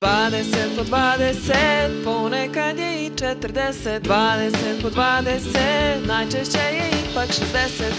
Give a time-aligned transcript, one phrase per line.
[0.00, 7.38] 20 po 20, ponekad je i 40 20 po 20, najčešće je ipak 60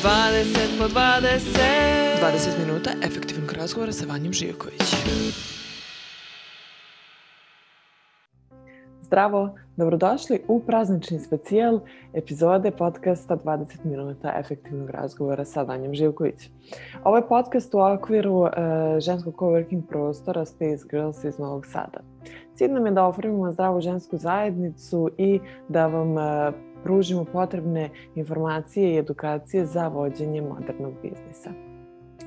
[0.04, 1.40] 20 po 20
[2.22, 4.82] 20 minuta efektivnog razgovora sa Vanjom Živković
[9.10, 11.80] Zdravo, dobrodošli u praznični specijal
[12.14, 16.50] epizode podcasta 20 minuta efektivnog razgovora sa Vanjom Živković.
[17.04, 18.50] Ovo je podcast u okviru uh,
[19.00, 22.00] ženskog coworking prostora Space Girls iz Novog Sada.
[22.56, 25.40] Cilj nam je da oformimo zdravu žensku zajednicu i
[25.70, 26.24] da vam uh,
[26.84, 31.69] pružimo potrebne informacije i edukacije za vođenje modernog biznisa.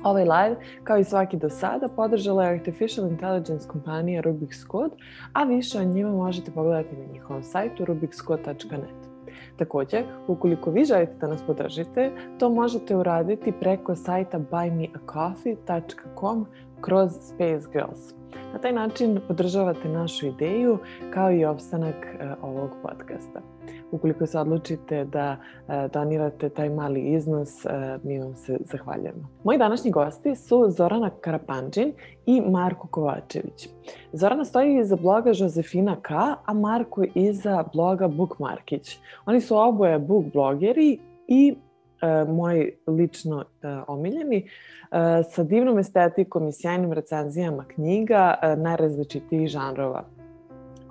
[0.03, 4.95] Ovaj live, kao i svaki do sada, podržala je Artificial Intelligence kompanija Rubik's Code,
[5.33, 9.13] a više o njima možete pogledati na njihovom sajtu rubikscode.net.
[9.57, 16.45] Takođe, ukoliko vi želite da nas podržite, to možete uraditi preko sajta buymeacoffee.com
[16.81, 18.13] kroz Space Girls.
[18.53, 20.77] Na taj način podržavate našu ideju
[21.13, 23.52] kao i opstanak e, ovog podcasta.
[23.93, 27.69] Ukoliko se odlučite da e, donirate taj mali iznos, e,
[28.03, 29.29] mi vam se zahvaljujemo.
[29.43, 31.93] Moji današnji gosti su Zorana Karapanđin
[32.25, 33.69] i Marko Kovačević.
[34.13, 36.13] Zorana stoji iza bloga Josefina K,
[36.45, 38.97] a Marko iza bloga Bookmarkić.
[39.25, 41.55] Oni su oboje book blogeri i
[42.01, 49.47] e, moji lično e, omiljeni, e, sa divnom estetikom i sjajnim recenzijama knjiga e, najrazličitijih
[49.47, 50.03] žanrova.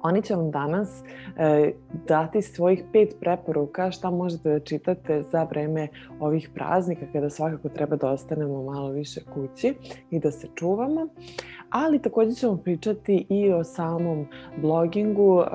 [0.03, 1.03] Oni će vam danas
[1.37, 1.73] e,
[2.09, 5.89] dati svojih pet preporuka šta možete da čitate za vreme
[6.21, 9.75] ovih praznika kada svakako treba da ostanemo malo više kući
[10.11, 11.09] i da se čuvamo.
[11.71, 15.47] Ali takođe ćemo pričati i o samom blogingu, e,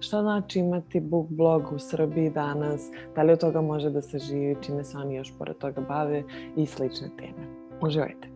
[0.00, 4.18] šta znači imati book blog u Srbiji danas, da li od toga može da se
[4.18, 6.22] živi, čime se oni još pored toga bave
[6.56, 7.46] i slične teme.
[7.80, 8.28] Uživajte!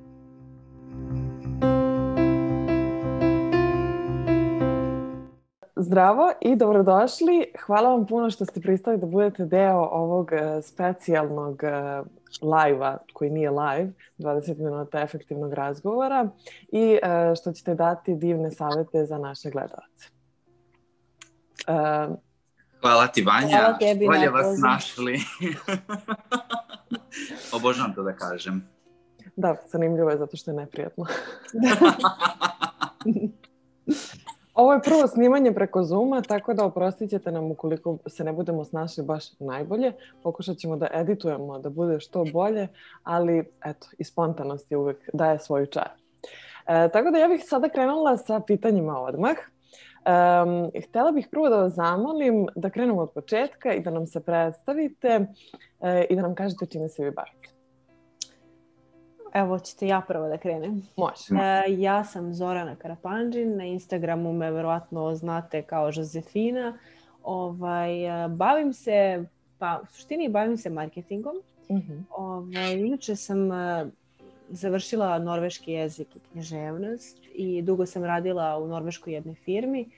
[5.79, 7.53] Zdravo i dobrodošli.
[7.67, 12.03] Hvala vam puno što ste pristali da budete deo ovog e, specijalnog e,
[12.42, 16.29] live-a, koji nije live, 20 minuta efektivnog razgovora
[16.73, 20.09] i e, što ćete dati divne savete za naše gledalce.
[22.81, 23.59] Hvala ti, Vanja.
[23.59, 25.20] Hvala tebi Bolje vas našli.
[27.57, 28.69] Obožavam to da kažem.
[29.36, 31.07] Da, zanimljivo je zato što je neprijatno.
[34.56, 38.64] Ovo je prvo snimanje preko Zuma, tako da oprostit ćete nam ukoliko se ne budemo
[38.64, 39.92] snašli baš najbolje.
[40.22, 42.68] Pokušat ćemo da editujemo, da bude što bolje,
[43.02, 45.89] ali eto, i spontanost je uvek daje svoju čar.
[46.67, 49.36] E, tako da ja bih sada krenula sa pitanjima odmah.
[49.36, 54.20] Um, htela bih prvo da vas zamolim da krenemo od početka i da nam se
[54.20, 55.27] predstavite
[55.80, 57.55] e, i da nam kažete čime se vi bavite.
[59.36, 60.83] Evo, ćete ja prvo da krenem.
[60.97, 61.24] Može.
[61.42, 66.79] E, ja sam Zorana Karapanđin, na Instagramu me verovatno znate kao Josefina.
[67.23, 69.24] Ovaj, e, bavim se,
[69.58, 71.36] pa u suštini bavim se marketingom.
[71.69, 71.92] Uh mhm.
[71.92, 72.02] -huh.
[72.11, 73.86] ovaj, inače sam e,
[74.48, 79.91] završila norveški jezik i književnost i dugo sam radila u norveškoj jednoj firmi.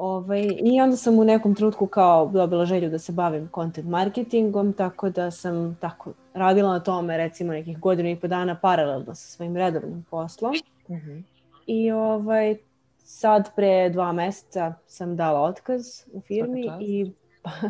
[0.00, 4.72] Ovaj, I onda sam u nekom trenutku kao dobila želju da se bavim content marketingom,
[4.72, 9.26] tako da sam tako radila na tome recimo nekih godinu i po dana paralelno sa
[9.28, 10.52] svojim redovnim poslom.
[10.88, 11.10] Uh mhm.
[11.10, 11.22] -huh.
[11.66, 12.56] I ovaj,
[12.98, 17.12] sad pre dva meseca sam dala otkaz u firmi i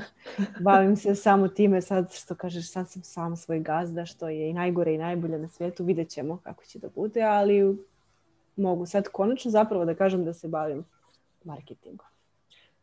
[0.64, 4.52] bavim se samo time sad što kažeš sad sam sam svoj gazda što je i
[4.52, 5.84] najgore i najbolje na svijetu.
[5.84, 7.78] Vidjet ćemo kako će da bude, ali
[8.56, 10.84] mogu sad konačno zapravo da kažem da se bavim
[11.44, 12.10] marketingom.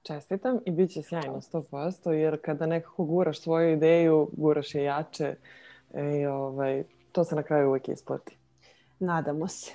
[0.07, 5.35] Čestitam i bit će sjajno 100%, jer kada nekako guraš svoju ideju, guraš je jače
[5.93, 8.37] i ovaj, to se na kraju uvek isplati.
[8.99, 9.71] Nadamo se.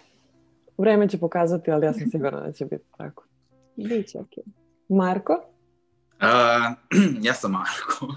[0.79, 3.25] Vreme će pokazati, ali ja sam sigurna da će biti tako.
[3.89, 4.45] Biće ok.
[4.89, 5.33] Marko?
[5.33, 6.77] Uh,
[7.27, 8.07] ja sam Marko.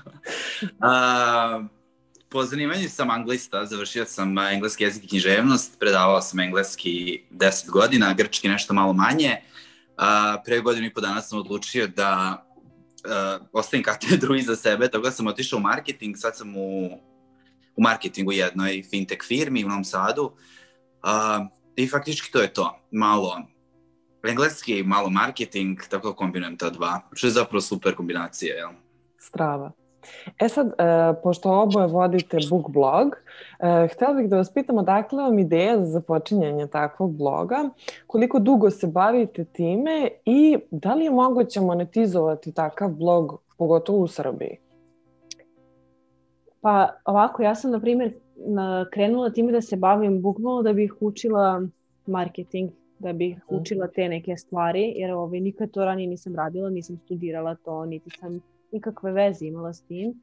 [0.61, 1.65] uh,
[2.29, 8.13] po zanimanju sam anglista, završio sam engleski jezik i književnost, predavao sam engleski 10 godina,
[8.13, 9.41] grčki nešto malo manje.
[9.97, 12.43] A, pre godinu i po dana sam odlučio da
[13.05, 16.85] uh, ostavim katedru iza sebe, tako da sam otišao u marketing, sad sam u,
[17.75, 23.41] u marketingu jednoj fintech firmi u Novom Sadu uh, i faktički to je to, malo
[24.27, 28.69] engleski, malo marketing, tako da kombinujem ta dva, što je zapravo super kombinacija, jel?
[29.19, 29.71] Strava.
[30.39, 30.73] E sad, e,
[31.23, 33.15] pošto oboje vodite book blog,
[33.59, 37.69] e, htela bih da vas pitam odakle vam ideja za započinjanje takvog bloga,
[38.07, 44.07] koliko dugo se bavite time i da li je moguće monetizovati takav blog, pogotovo u
[44.07, 44.57] Srbiji?
[46.61, 48.13] Pa ovako, ja sam na primjer
[48.91, 51.61] krenula time da se bavim bukvalno da bih učila
[52.05, 53.61] marketing da bih mhm.
[53.61, 58.09] učila te neke stvari, jer ovaj, nikad to ranije nisam radila, nisam studirala to, niti
[58.09, 58.39] sam
[58.71, 60.21] nikakve veze imala s tim.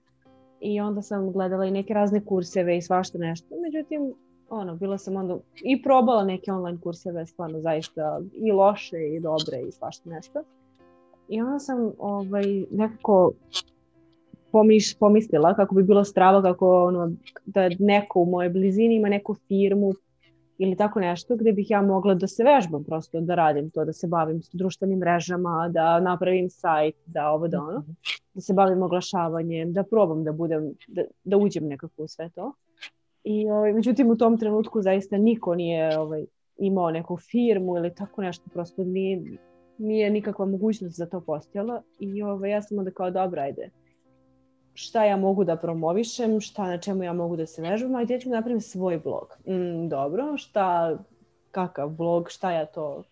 [0.60, 3.54] I onda sam gledala i neke razne kurseve i svašta nešto.
[3.62, 4.14] Međutim,
[4.48, 9.62] ono, bila sam onda i probala neke online kurseve, stvarno zaista i loše i dobre
[9.68, 10.42] i svašta nešto.
[11.28, 13.32] I onda sam ovaj, nekako
[14.52, 17.12] pomiš, pomislila kako bi bilo strava kako ono,
[17.46, 19.92] da neko u mojoj blizini ima neku firmu
[20.62, 23.92] ili tako nešto gde bih ja mogla da se vežbam prosto, da radim to, da
[23.92, 27.84] se bavim s društvenim mrežama, da napravim sajt, da ovo da ono,
[28.34, 32.52] da se bavim oglašavanjem, da probam da budem, da, da uđem nekako u sve to.
[33.24, 36.24] I ovaj, međutim u tom trenutku zaista niko nije ovaj,
[36.58, 39.22] imao neku firmu ili tako nešto, prosto nije,
[39.78, 43.70] nije nikakva mogućnost za to postojala i ovaj, ja sam onda kao dobra, ajde,
[44.74, 48.20] šta ja mogu da promovišem, šta na čemu ja mogu da se vežbam, ajde ja
[48.20, 49.38] ću da napravim svoj blog.
[49.46, 50.98] Mm, dobro, šta,
[51.50, 53.02] kakav blog, šta ja to,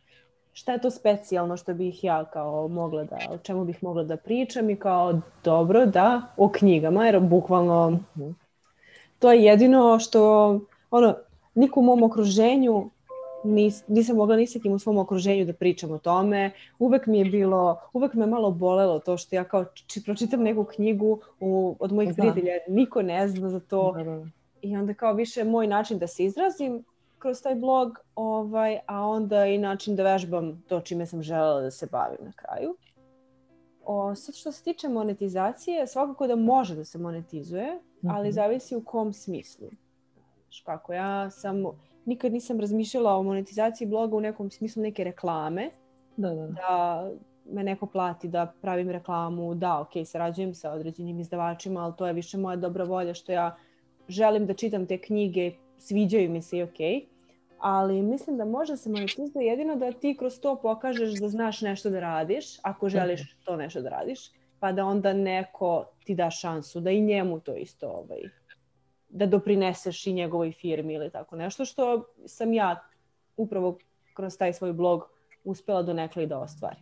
[0.52, 4.16] šta je to specijalno što bih ja kao mogla da, o čemu bih mogla da
[4.16, 7.98] pričam i kao dobro da o knjigama, jer bukvalno
[9.18, 10.60] to je jedino što,
[10.90, 11.14] ono,
[11.54, 12.90] niko u mom okruženju
[13.44, 16.50] nis, nisam mogla ni sa kim u svom okruženju da pričam o tome.
[16.78, 20.64] Uvek mi je bilo, uvek me malo bolelo to što ja kao či, pročitam neku
[20.64, 22.14] knjigu u, od mojih da.
[22.14, 23.92] prijatelja, niko ne zna za to.
[23.92, 24.26] Da, da.
[24.62, 26.84] I onda kao više moj način da se izrazim
[27.18, 31.70] kroz taj blog, ovaj, a onda i način da vežbam to čime sam želela da
[31.70, 32.76] se bavim na kraju.
[33.84, 37.78] O, sad što se tiče monetizacije, svakako da može da se monetizuje,
[38.08, 38.34] ali mhm.
[38.34, 39.68] zavisi u kom smislu.
[40.64, 41.64] Kako ja sam
[42.04, 45.70] nikad nisam razmišljala o monetizaciji bloga u nekom smislu neke reklame.
[46.16, 46.46] Da, da.
[46.46, 47.10] da
[47.52, 52.12] me neko plati da pravim reklamu, da, ok, sarađujem sa određenim izdavačima, ali to je
[52.12, 53.56] više moja dobra volja što ja
[54.08, 56.78] želim da čitam te knjige, sviđaju mi se i ok.
[57.58, 61.90] Ali mislim da može se monetizuje jedino da ti kroz to pokažeš da znaš nešto
[61.90, 64.30] da radiš, ako želiš to nešto da radiš,
[64.60, 68.20] pa da onda neko ti da šansu da i njemu to isto ovaj,
[69.10, 72.84] da doprineseš i njegovoj firmi ili tako nešto što sam ja
[73.36, 73.78] upravo
[74.14, 75.08] kroz taj svoj blog
[75.44, 76.76] uspela do nekle i da ostvari.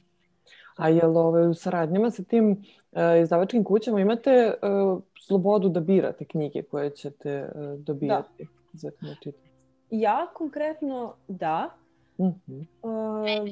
[0.77, 5.81] A je li ovaj, u saradnjama sa tim uh, izdavačkim kućama imate uh, slobodu da
[5.81, 8.79] birate knjige koje ćete uh, dobijati da.
[8.79, 8.91] za
[9.23, 9.49] čitanje?
[9.91, 11.71] Ja konkretno da.
[12.19, 12.65] Uh -huh.
[12.83, 13.51] uh,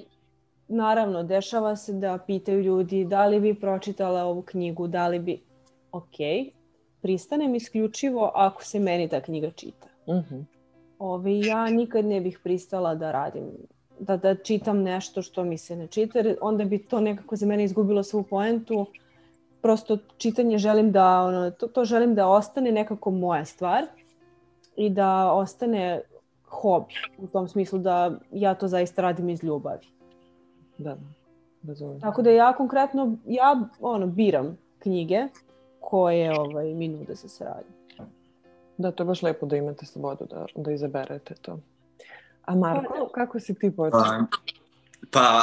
[0.68, 5.40] naravno, dešava se da pitaju ljudi da li bi pročitala ovu knjigu, da li bi...
[5.92, 6.16] Ok,
[7.06, 9.88] pristanem isključivo ako se meni ta knjiga čita.
[10.06, 10.34] Uh mhm.
[10.34, 10.44] -huh.
[10.98, 13.44] Ove, ja nikad ne bih pristala da radim,
[13.98, 17.46] da, da čitam nešto što mi se ne čita, jer onda bi to nekako za
[17.46, 18.86] mene izgubilo svu poentu.
[19.62, 23.84] Prosto čitanje želim da, ono, to, to želim da ostane nekako moja stvar
[24.76, 26.00] i da ostane
[26.48, 29.86] hobi, u tom smislu da ja to zaista radim iz ljubavi.
[30.78, 30.96] Da,
[31.62, 35.28] da Tako da ja konkretno, ja ono, biram knjige
[35.88, 37.72] koje ovaj, mi nude za saradnju.
[38.76, 41.58] Da, to je baš lepo da imate slobodu da, da izaberete to.
[42.44, 44.00] A Marko, pa, kako si ti počeo?
[44.00, 44.26] Pa,
[45.10, 45.42] pa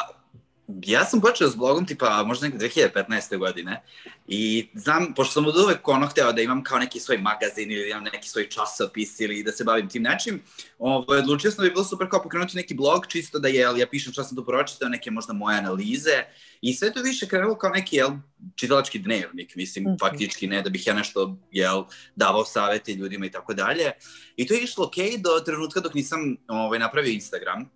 [0.68, 3.38] ja sam počeo s blogom tipa možda neke 2015.
[3.38, 3.84] godine
[4.28, 7.90] i znam, pošto sam od uvek ono hteo da imam kao neki svoj magazin ili
[7.90, 10.42] imam neki svoj časopis ili da se bavim tim nečim,
[10.80, 13.88] ovaj, odlučio sam da bi bilo super kao pokrenuti neki blog čisto da jel, ja
[13.88, 16.24] pišem šta sam tu pročitao, neke možda moje analize
[16.62, 18.10] i sve to više krenulo kao neki jel,
[18.56, 19.98] čitalački dnevnik, mislim, mm.
[20.00, 21.84] faktički ne da bih ja nešto jel,
[22.16, 23.92] davao savete ljudima i tako dalje.
[24.36, 27.70] I to je išlo okej okay do trenutka dok nisam ovaj, napravio Instagram,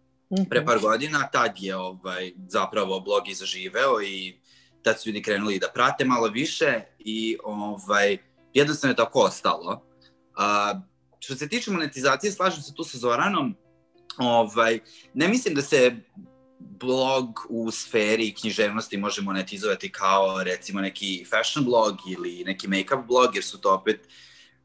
[0.50, 4.40] pre par godina, tad je ovaj, zapravo blog i zaživeo i
[4.82, 8.18] tad su ljudi krenuli da prate malo više i ovaj,
[8.54, 9.84] jednostavno je tako ostalo.
[10.36, 10.82] A,
[11.20, 13.56] što se tiče monetizacije, slažem se tu sa Zoranom,
[14.18, 14.80] ovaj,
[15.14, 15.96] ne mislim da se
[16.60, 23.36] blog u sferi književnosti može monetizovati kao recimo neki fashion blog ili neki make-up blog,
[23.36, 24.08] jer su to opet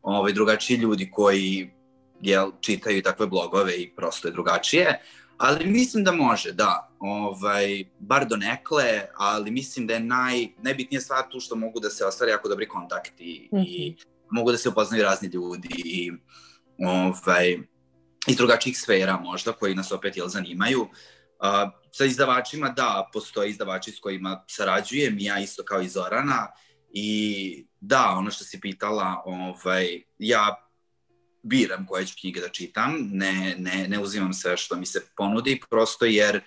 [0.03, 1.71] ovaj, drugačiji ljudi koji
[2.21, 5.01] jel, čitaju takve blogove i prosto je drugačije.
[5.43, 6.89] Ali mislim da može, da.
[6.99, 11.91] Ovaj, bar do nekle, ali mislim da je naj, najbitnija stvar tu što mogu da
[11.91, 13.65] se ostvari jako dobri kontakti mm -hmm.
[13.67, 14.03] i mhm.
[14.31, 16.13] mogu da se upoznaju razni ljudi i
[16.79, 17.59] ovaj,
[18.27, 20.83] iz drugačijih sfera možda koji nas opet jel zanimaju.
[20.83, 26.49] Uh, sa izdavačima, da, postoje izdavači s kojima sarađujem, ja isto kao i Zorana
[26.91, 30.72] i da, ono što si pitala, ovaj, ja
[31.43, 35.61] biram koje ću knjige da čitam, ne, ne, ne uzimam sve što mi se ponudi,
[35.71, 36.41] prosto jer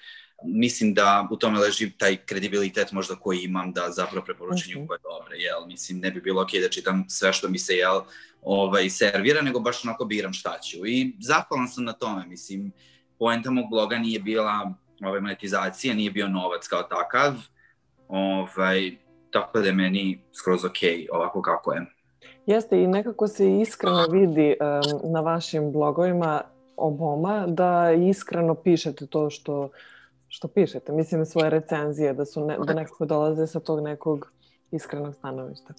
[0.44, 4.88] mislim da u tome leži taj kredibilitet možda koji imam da zapravo preporučujem okay.
[4.88, 5.68] koje dobre, jel?
[5.68, 8.02] Mislim, ne bi bilo okej okay da čitam sve što mi se, jel,
[8.42, 10.88] ovaj, servira, nego baš onako biram šta ću.
[10.88, 12.72] I zahvalan sam na tome, mislim,
[13.20, 17.34] poenta mog bloga nije bila ovaj, monetizacije, nije bio novac kao takav.
[18.08, 18.98] Ovaj,
[19.32, 20.78] tako da je meni skroz ok
[21.12, 21.86] ovako kako je.
[22.46, 26.42] Jeste i nekako se iskreno vidi um, na vašim blogovima
[26.78, 29.70] oboma da iskreno pišete to što,
[30.28, 30.92] što pišete.
[30.92, 34.32] Mislim svoje recenzije, da, su ne, da nekako dolaze sa tog nekog
[34.72, 35.74] iskrenog stanovišta.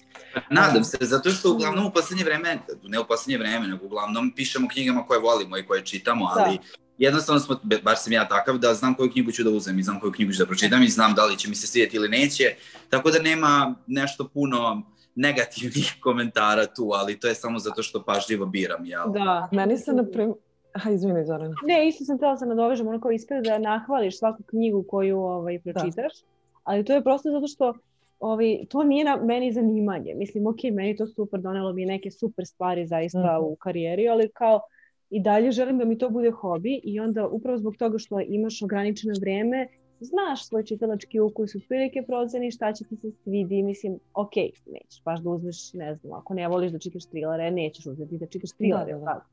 [0.49, 4.67] Nadam se, zato što uglavnom u poslednje vreme, ne u poslednje vreme, nego uglavnom pišemo
[4.67, 6.41] knjigama koje volimo i koje čitamo, da.
[6.41, 6.63] ali da.
[6.97, 9.99] jednostavno smo, bar sam ja takav, da znam koju knjigu ću da uzem i znam
[9.99, 12.55] koju knjigu ću da pročitam i znam da li će mi se svijeti ili neće,
[12.89, 14.83] tako da nema nešto puno
[15.17, 19.11] negativnih komentara tu, ali to je samo zato što pažljivo biram, jel?
[19.13, 20.37] Da, meni se, na primjer,
[20.73, 21.55] Aha, izvini, Zorana.
[21.65, 25.19] Ne, isto sam htjela da se nadovežem, ono kao ispred da nahvališ svaku knjigu koju
[25.19, 25.73] ovaj, da.
[25.73, 26.27] pročitaš, da.
[26.63, 27.73] ali to je prosto zato što
[28.19, 30.13] ovaj, to nije na meni zanimanje.
[30.15, 33.51] Mislim, ok, meni to super, donelo mi neke super stvari zaista mm -hmm.
[33.51, 34.61] u karijeri, ali kao
[35.09, 38.61] i dalje želim da mi to bude hobi i onda upravo zbog toga što imaš
[38.61, 39.67] ograničeno vreme,
[39.99, 44.35] znaš svoj čitalački ukus, prilike proceni šta će ti se svidi, mislim, ok,
[44.65, 48.25] nećeš baš da uzmeš, ne znam, ako ne voliš da čitaš trilere, nećeš uzeti da
[48.25, 49.05] čitaš trilere, da, da.
[49.05, 49.25] da.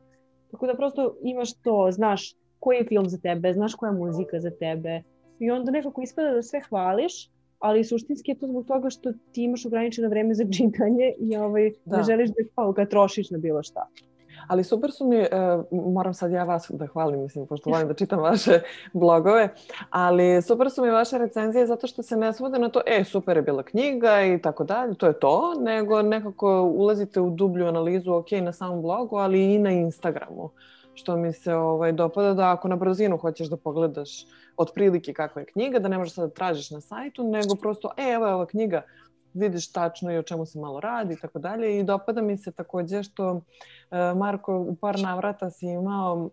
[0.50, 4.40] Tako da prosto imaš to, znaš koji je film za tebe, znaš koja je muzika
[4.40, 5.02] za tebe
[5.38, 9.44] i onda nekako ispada da sve hvališ, ali suštinski je to zbog toga što ti
[9.44, 11.96] imaš ograničeno vreme za čitanje i ovaj, da.
[11.96, 13.88] ne želiš da kao ga trošiš na bilo šta.
[14.48, 15.26] Ali super su mi, uh,
[15.92, 18.60] moram sad ja vas da hvalim, mislim, pošto volim da čitam vaše
[18.92, 19.48] blogove,
[19.90, 23.36] ali super su mi vaše recenzije zato što se ne svode na to, e, super
[23.36, 28.12] je bila knjiga i tako dalje, to je to, nego nekako ulazite u dublju analizu,
[28.12, 30.50] ok, na samom blogu, ali i na Instagramu
[30.94, 35.46] što mi se ovaj, dopada da ako na brzinu hoćeš da pogledaš otprilike kakva je
[35.46, 38.46] knjiga, da ne možeš sad da tražiš na sajtu, nego prosto, e, evo je ova
[38.46, 38.82] knjiga,
[39.34, 41.78] vidiš tačno i o čemu se malo radi i tako dalje.
[41.78, 43.40] I dopada mi se takođe što
[43.90, 46.30] e, Marko u par navrata si imao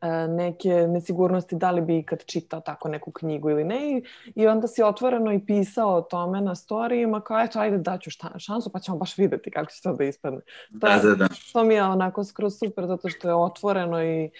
[0.00, 4.02] e, neke nesigurnosti da li bi ikad čitao tako neku knjigu ili ne
[4.34, 8.38] i onda si otvoreno i pisao o tome na storijima kao eto ajde daću šta,
[8.38, 10.40] šansu pa ćemo baš videti kako će to da ispadne.
[10.80, 11.28] To, da, da, da.
[11.52, 14.30] to mi je onako skroz super zato što je otvoreno i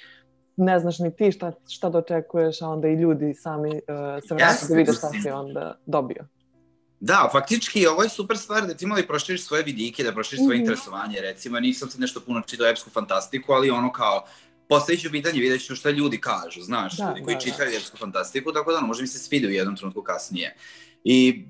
[0.57, 3.79] ne znaš ni ti šta, šta dočekuješ, a onda i ljudi sami uh,
[4.29, 6.25] se vrati da vide šta si onda dobio.
[7.01, 10.45] Da, faktički ovo je super stvar da ti malo i proširiš svoje vidike, da proširiš
[10.45, 10.65] svoje mm -hmm.
[10.65, 11.21] interesovanje.
[11.21, 14.27] Recimo, nisam sad nešto puno čitao epsku fantastiku, ali ono kao,
[14.69, 17.45] postavit ću pitanje, vidjet ću šta ljudi kažu, znaš, da, ljudi koji da, da.
[17.45, 17.77] čitaju da.
[17.77, 20.57] epsku fantastiku, tako da ono, može mi se svide u jednom trenutku kasnije.
[21.05, 21.45] I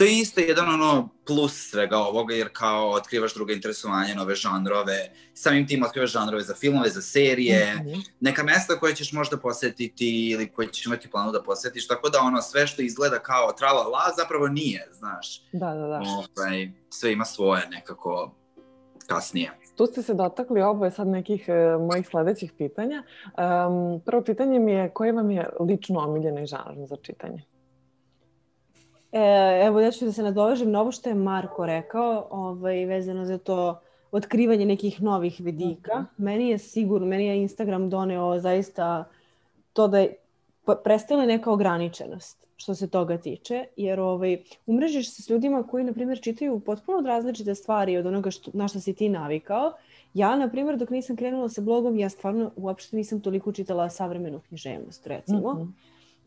[0.00, 5.10] to je isto jedan ono plus svega ovoga, jer kao otkrivaš druga interesovanja, nove žanrove,
[5.34, 8.10] samim tim otkrivaš žanrove za filmove, za serije, mm -hmm.
[8.20, 12.18] neka mesta koje ćeš možda posetiti ili koje ćeš imati planu da posetiš, tako da
[12.18, 15.42] ono sve što izgleda kao trala la zapravo nije, znaš.
[15.52, 16.00] Da, da, da.
[16.00, 18.34] Ovaj, sve ima svoje nekako
[19.06, 19.52] kasnije.
[19.76, 23.02] Tu ste se dotakli oboje sad nekih e, mojih sledećih pitanja.
[23.26, 27.44] Um, prvo pitanje mi je koji vam je lično omiljeni žanr za čitanje?
[29.12, 33.24] E, evo, ja ću da se nadovežem na ovo što je Marko rekao, ovaj, vezano
[33.24, 33.80] za to
[34.12, 35.98] otkrivanje nekih novih vidika.
[35.98, 36.24] Mm -hmm.
[36.24, 39.04] Meni je sigurno, meni je Instagram doneo zaista
[39.72, 40.14] to da je
[40.84, 45.92] prestala neka ograničenost što se toga tiče, jer ovaj, umrežiš se s ljudima koji, na
[45.92, 49.72] primjer, čitaju potpuno različite stvari od onoga što, na što si ti navikao.
[50.14, 54.40] Ja, na primjer, dok nisam krenula sa blogom, ja stvarno uopšte nisam toliko čitala savremenu
[54.48, 55.54] književnost, recimo.
[55.54, 55.72] Mm -hmm.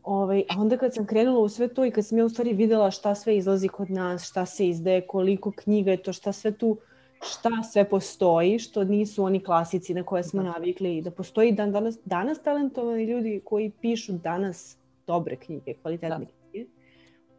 [0.04, 2.52] Ovaj, a onda kad sam krenula u sve to i kad sam ja u stvari
[2.52, 6.52] videla šta sve izlazi kod nas, šta se izdaje, koliko knjiga je to, šta sve
[6.52, 6.76] tu,
[7.22, 10.50] šta sve postoji, što nisu oni klasici na koje smo da.
[10.50, 16.24] navikli, da postoji dan danas, danas talentovani ljudi koji pišu danas dobre knjige, kvalitetne da.
[16.50, 16.68] knjige.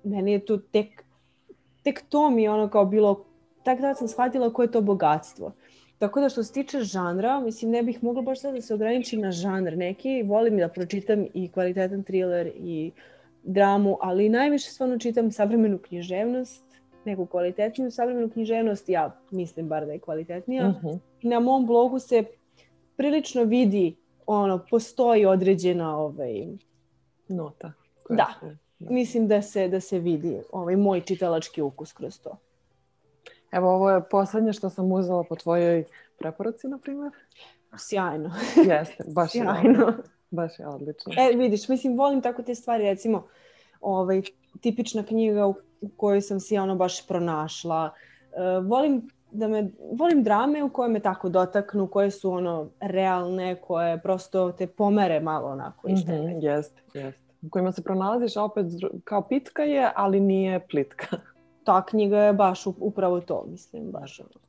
[0.04, 1.04] Meni je to tek,
[1.84, 3.26] tek to mi je ono kao bilo,
[3.64, 5.52] tak da sam shvatila koje je to bogatstvo.
[6.00, 9.22] Tako da što se tiče žanra, mislim ne bih mogla baš sad da se ograničim
[9.22, 10.24] na žanr neki.
[10.24, 12.92] Volim da pročitam i kvalitetan thriller i
[13.44, 16.64] dramu, ali najviše stvarno čitam savremenu književnost,
[17.06, 20.68] neku kvalitetniju savremenu književnost, ja mislim bar da je kvalitetnija.
[20.68, 20.88] Uh mhm.
[20.88, 21.00] -huh.
[21.22, 22.24] I na mom blogu se
[22.96, 26.48] prilično vidi, ono, postoji određena ovaj,
[27.28, 27.74] nota.
[28.10, 28.28] Da,
[28.80, 32.38] da, mislim da se, da se vidi ovaj moj čitalački ukus kroz to.
[33.52, 35.84] Evo, ovo je poslednje što sam uzela po tvojoj
[36.20, 37.12] preporuci, na primjer.
[37.78, 38.32] Sjajno.
[38.70, 39.88] Jeste, baš Sjajno.
[39.88, 39.94] je
[40.32, 41.14] Baš je odlično.
[41.18, 43.28] E, vidiš, mislim, volim tako te stvari, recimo,
[43.82, 44.22] ovaj,
[44.62, 45.56] tipična knjiga u,
[45.98, 47.94] kojoj sam se ono baš pronašla.
[48.34, 53.62] E, volim da me, volim drame u koje me tako dotaknu, koje su ono realne,
[53.62, 56.18] koje prosto te pomere malo onako iz tebe.
[56.18, 57.22] Mm -hmm, jeste, jeste.
[57.42, 58.66] U kojima se pronalaziš opet
[59.04, 61.18] kao pitka je, ali nije plitka
[61.66, 64.46] ta knjiga je baš upravo to, mislim, baš ono.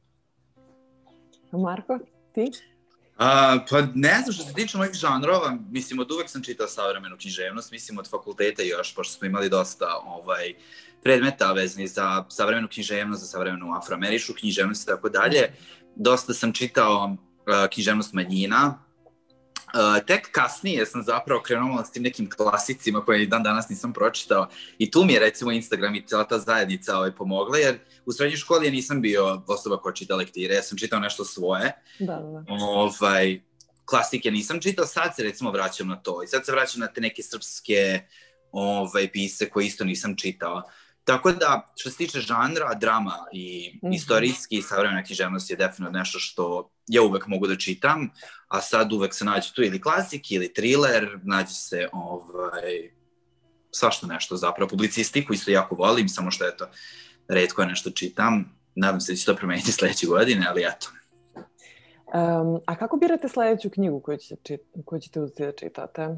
[1.63, 1.99] Marko,
[2.35, 2.51] ti?
[3.17, 7.17] A, pa ne znam što se tiče mojih žanrova, mislim od uvek sam čitao savremenu
[7.17, 10.55] književnost, mislim od fakulteta još, pošto smo imali dosta ovaj,
[11.03, 15.53] predmeta vezani za savremenu književnost, za savremenu afroameričku književnost i tako dalje.
[15.95, 17.17] Dosta sam čitao uh,
[17.73, 18.86] književnost manjina,
[19.67, 24.49] Uh, tek kasnije sam zapravo krenuo s tim nekim klasicima koje dan danas nisam pročitao
[24.79, 28.37] i tu mi je recimo Instagram i cijela ta zajednica ovaj, pomogla jer u srednjoj
[28.37, 31.73] školi ja nisam bio osoba koja čita lektire, ja sam čitao nešto svoje.
[31.99, 32.45] Da, da.
[32.49, 33.41] Ovaj,
[33.85, 37.01] klasike nisam čitao, sad se recimo vraćam na to i sad se vraćam na te
[37.01, 38.01] neke srpske
[38.53, 40.63] ovaj, pise koje isto nisam čitao.
[41.07, 43.95] Tako da, što se tiče žanra, drama i mm -hmm.
[43.95, 48.11] istorijski i savremena književnost je definitivno nešto što ja uvek mogu da čitam,
[48.49, 52.91] a sad uvek se nađe tu ili klasik ili thriller, nađe se ovaj,
[53.71, 54.69] svašta nešto zapravo.
[54.69, 56.69] Publicistiku isto jako volim, samo što eto,
[57.29, 58.45] redko je nešto čitam.
[58.75, 60.89] Nadam se da će to promeniti sledeće godine, ali eto.
[61.37, 66.09] Um, a kako birate sledeću knjigu koju ćete, koju ćete uzeti da čitate?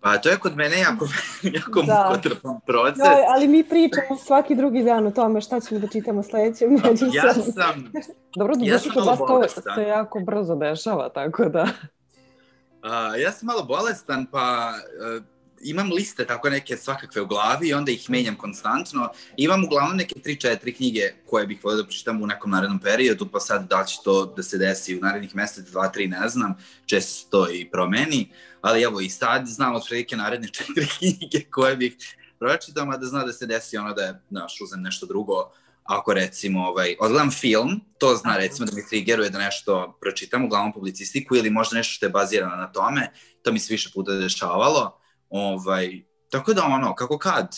[0.00, 1.08] Pa to je kod mene jako,
[1.58, 2.04] jako da.
[2.08, 2.98] mukotrpan proces.
[2.98, 6.66] Da, ali mi pričamo svaki drugi dan o tome šta ćemo da čitamo sledeće.
[6.66, 7.92] Među ja sam...
[8.36, 11.62] Dobro, da ja sam kod vas to se jako brzo dešava, tako da...
[11.62, 14.72] Uh, ja sam malo bolestan, pa
[15.16, 15.24] uh,
[15.60, 19.10] imam liste tako neke svakakve u glavi i onda ih menjam konstantno.
[19.36, 23.40] Imam uglavnom neke 3-4 knjige koje bih volio da pročitam u nekom narednom periodu, pa
[23.40, 26.54] sad da će to da se desi u narednih mesec, 2-3, ne znam,
[26.86, 28.32] često se to i promeni.
[28.60, 31.96] Ali evo i sad znam od prilike naredne četiri knjige koje bih
[32.38, 35.50] pročitao, a da zna da se desi ono da je, znaš, uzem nešto drugo,
[35.84, 40.72] ako recimo ovaj, odgledam film, to zna recimo da mi triggeruje da nešto pročitam, uglavnom
[40.72, 43.10] publicistiku ili možda nešto što je bazirano na tome,
[43.42, 44.97] to mi se više puta dešavalo
[45.30, 45.88] Ovaj,
[46.30, 47.48] tako da ono, kako kad?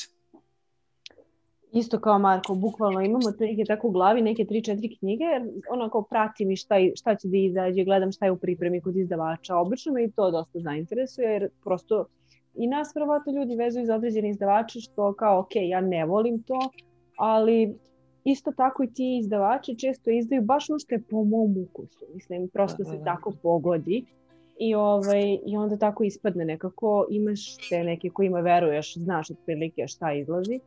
[1.72, 6.02] Isto kao Marko, bukvalno imamo neke tako u glavi, neke 3-4 knjige, jer ono kao
[6.02, 9.56] pratim i šta, šta će da izađe, gledam šta je u pripremi kod izdavača.
[9.56, 12.06] Obično me i to dosta zainteresuje, jer prosto
[12.54, 16.58] i nas verovatno ljudi vezuju za određene izdavače, što kao, ok, ja ne volim to,
[17.16, 17.74] ali
[18.24, 22.04] isto tako i ti izdavači često izdaju baš ono što je po mom ukusu.
[22.14, 24.04] Mislim, prosto se tako pogodi
[24.60, 30.12] I, ovaj, I onda tako ispadne nekako, imaš te neke kojima veruješ, znaš otprilike šta
[30.12, 30.60] izlazi.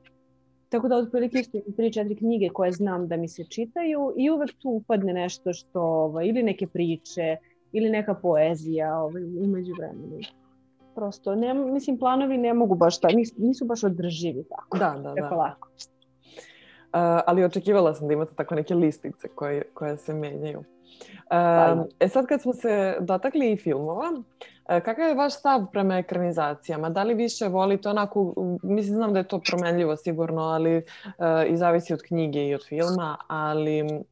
[0.69, 4.29] Tako da otprilike isto imam tri, četiri knjige koje znam da mi se čitaju i
[4.29, 7.37] uvek tu upadne nešto što, ovaj, ili neke priče,
[7.71, 10.19] ili neka poezija ovaj, umeđu vremenu.
[10.95, 14.77] Prosto, ne, mislim, planovi ne mogu baš tako, nisu, nisu baš održivi tako.
[14.77, 15.41] Da, da, tako da.
[15.41, 15.69] lako.
[15.69, 20.63] Uh, ali očekivala sam da imate tako neke listice koje, koje se menjaju.
[21.99, 24.11] E sad kad smo se dotakli i filmova,
[24.69, 26.89] e, kakav je vaš stav prema ekranizacijama?
[26.89, 30.83] Da li više volite onako, mislim znam da je to promenljivo sigurno, ali uh,
[31.49, 34.03] i zavisi od knjige i od filma, ali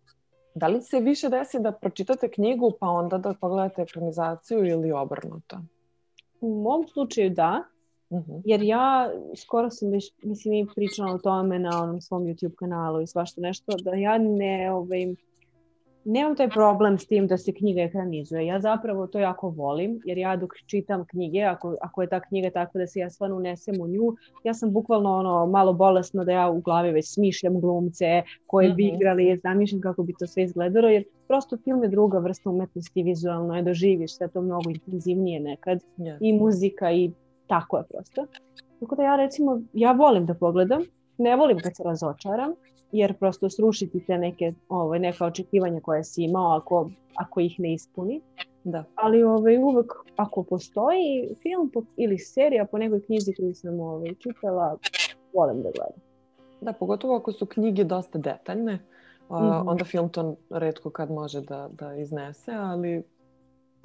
[0.55, 5.57] da li se više desi da pročitate knjigu pa onda da pogledate ekranizaciju ili obrnuto?
[6.41, 7.63] U mom slučaju da.
[8.11, 8.41] -huh.
[8.45, 13.01] Jer ja skoro sam već, mislim, i pričala o tome na onom svom YouTube kanalu
[13.01, 15.15] i svašta nešto, da ja ne, ovaj,
[16.05, 18.45] nemam taj problem s tim da se knjiga ekranizuje.
[18.45, 22.49] Ja zapravo to jako volim, jer ja dok čitam knjige, ako, ako je ta knjiga
[22.49, 26.31] takva da se ja stvarno unesem u nju, ja sam bukvalno ono malo bolesno da
[26.31, 28.95] ja u glavi već smišljam glumce koje bi mhm.
[28.95, 33.55] igrali, zamišljam kako bi to sve izgledalo, jer prosto film je druga vrsta umetnosti, vizualno
[33.55, 36.17] je doživiš sve to mnogo intenzivnije nekad yes.
[36.21, 37.11] i muzika i
[37.47, 38.25] tako je prosto.
[38.79, 40.81] Tako da ja recimo, ja volim da pogledam,
[41.17, 42.53] ne volim kad se razočaram,
[42.91, 47.73] jer prosto srušiti te neke, ovaj, neka očekivanja koje si imao ako, ako ih ne
[47.73, 48.21] ispuni.
[48.63, 48.83] Da.
[48.95, 54.13] Ali ovaj, uvek ako postoji film po, ili serija po nekoj knjizi koju sam ovaj,
[54.19, 54.77] čitala,
[55.33, 55.99] volim da gledam.
[56.61, 59.63] Da, pogotovo ako su knjige dosta detaljne, mm -hmm.
[59.67, 63.03] onda film to redko kad može da, da iznese, ali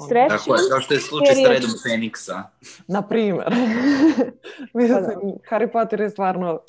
[0.08, 0.36] Srećno.
[0.36, 2.42] Tako je, kao što je slučaj s redom Feniksa.
[2.88, 3.46] Na primer.
[4.74, 5.20] Mislim, pa da.
[5.50, 6.60] Harry Potter je stvarno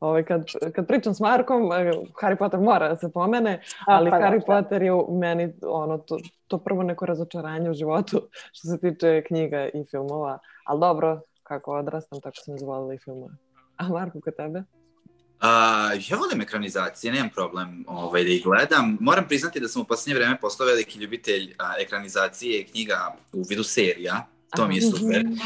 [0.00, 4.10] ovaj, kad, kad pričam s Markom, eh, Harry Potter mora da se pomene, ali A,
[4.10, 7.74] pa, da, Harry da, Potter je u meni ono, to, to prvo neko razočaranje u
[7.74, 10.38] životu što se tiče knjiga i filmova.
[10.64, 13.34] Ali dobro, kako odrastam, tako sam izvolila i filmove.
[13.76, 14.58] A Marko, kod tebe?
[14.58, 15.46] Uh,
[16.10, 18.98] ja volim ekranizacije, nemam problem ovaj, da ih gledam.
[19.00, 23.62] Moram priznati da sam u poslednje vreme postao veliki ljubitelj uh, ekranizacije knjiga u vidu
[23.62, 24.26] serija.
[24.56, 25.26] To mi je super.
[25.26, 25.36] Uh,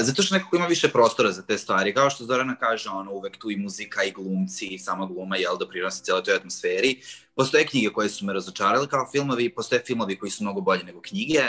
[0.00, 1.94] zato što nekako ima više prostora za te stvari.
[1.94, 5.56] Kao što Zorana kaže, ono, uvek tu i muzika i glumci i sama gluma, jel,
[5.58, 7.00] da prinosi cijeloj toj atmosferi.
[7.34, 11.00] Postoje knjige koje su me razočarale kao filmovi, postoje filmovi koji su mnogo bolji nego
[11.00, 11.40] knjige.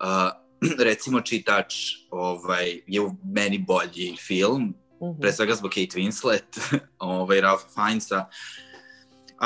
[0.00, 0.08] Uh,
[0.88, 1.74] recimo, Čitač
[2.10, 5.20] ovaj, je u meni bolji film, mm -hmm.
[5.20, 8.26] pre svega zbog Kate Winslet, ovaj, Ralph Fiennesa.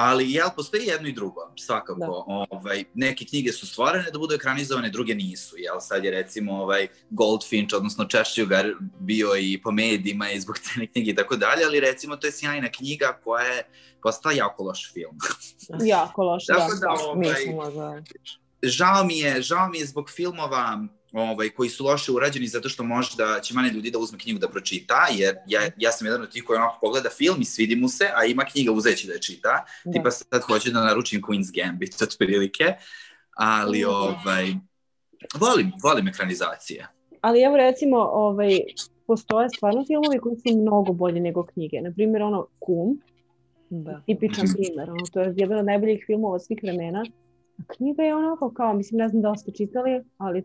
[0.01, 2.01] Ali, jel, postoji jedno i drugo, svakako.
[2.01, 2.07] Da.
[2.51, 5.57] Ovaj, neke knjige su stvorene da budu ekranizovane, druge nisu.
[5.57, 10.87] Jel, sad je recimo ovaj Goldfinch, odnosno Češćugar, bio i po medijima i zbog cene
[10.87, 13.63] knjige i tako dalje, ali recimo to je sjajna knjiga koja je
[14.03, 15.17] postala jako loš film.
[15.95, 16.55] jako loš, da.
[16.55, 18.03] Tako da, ovaj,
[18.63, 22.85] žao mi je, žao mi je zbog filmova ovaj, koji su loše urađeni zato što
[22.85, 26.33] možda će mane ljudi da uzme knjigu da pročita, jer ja, ja sam jedan od
[26.33, 29.21] tih koji onako pogleda film i svidi mu se, a ima knjiga uzeći da je
[29.21, 29.93] čita, da.
[29.93, 32.75] tipa sad hoću da naručim Queen's Gambit od prilike,
[33.37, 34.47] ali ovaj,
[35.41, 36.89] volim, volim ekranizacije.
[37.21, 38.59] Ali evo recimo, ovaj,
[39.07, 41.81] postoje stvarno filmovi koji su mnogo bolji nego knjige.
[41.81, 43.01] Naprimjer, ono Kum,
[43.71, 44.03] da.
[44.07, 47.05] tipičan primer, ono, to je jedan od najboljih filmova svih vremena,
[47.59, 50.45] a knjiga je onako kao, mislim, ne znam da ste čitali, ali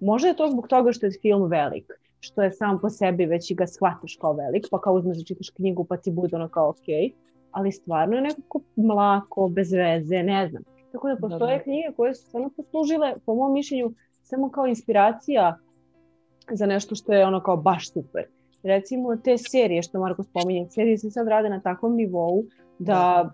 [0.00, 3.50] Možda je to zbog toga što je film velik, što je sam po sebi već
[3.50, 6.48] i ga shvataš kao velik, pa kao uzmeš da čitaš knjigu pa ti bude ono
[6.48, 7.12] kao okej, okay,
[7.50, 10.62] ali stvarno je nekako mlako, bez veze, ne znam.
[10.92, 11.62] Tako da postoje da, da.
[11.62, 15.58] knjige koje su stvarno poslužile, po mom mišljenju, samo kao inspiracija
[16.50, 18.24] za nešto što je ono kao baš super.
[18.62, 22.44] Recimo te serije što Marko spominje, serije se sad rade na takvom nivou
[22.78, 23.32] da, da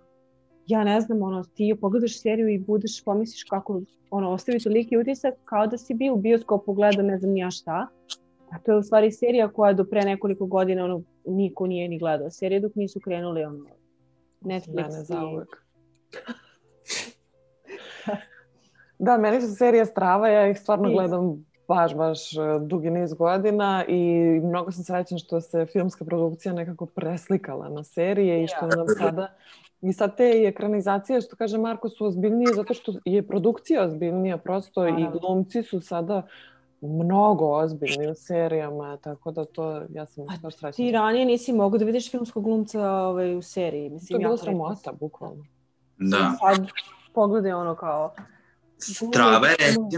[0.67, 5.35] ja ne znam, ono, ti pogledaš seriju i budeš, pomisliš kako, ono, ostavi toliki utisak
[5.45, 7.87] kao da si bio u bioskopu, gledao ne znam ja šta.
[8.51, 11.99] A to je u stvari serija koja do pre nekoliko godina, ono, niko nije ni
[11.99, 12.31] gledao.
[12.31, 13.67] Serije dok nisu krenuli, ono,
[14.41, 15.49] Netflix Mene za uvek.
[18.99, 23.85] da, meni su serija strava, ja ih stvarno gledam baš, baš e, dugi niz godina
[23.89, 28.87] i mnogo sam srećna što se filmska produkcija nekako preslikala na serije i što nam
[28.99, 29.35] sada
[29.85, 34.81] I sad te ekranizacije, što kaže Marko, su ozbiljnije zato što je produkcija ozbiljnija prosto
[34.81, 34.99] Aha.
[34.99, 36.23] i glumci su sada
[36.81, 40.73] mnogo ozbiljni u serijama, tako da to, ja sam baš srećna.
[40.73, 43.91] Ti ranije nisi mogu da vidiš filmskog glumca ovaj, u seriji.
[43.91, 45.45] Mislim, to je bilo sramota, bukvalno.
[45.99, 46.37] Da.
[46.41, 46.67] Sad
[47.15, 48.15] pogledaj ono kao...
[48.79, 49.89] Strava je recimo...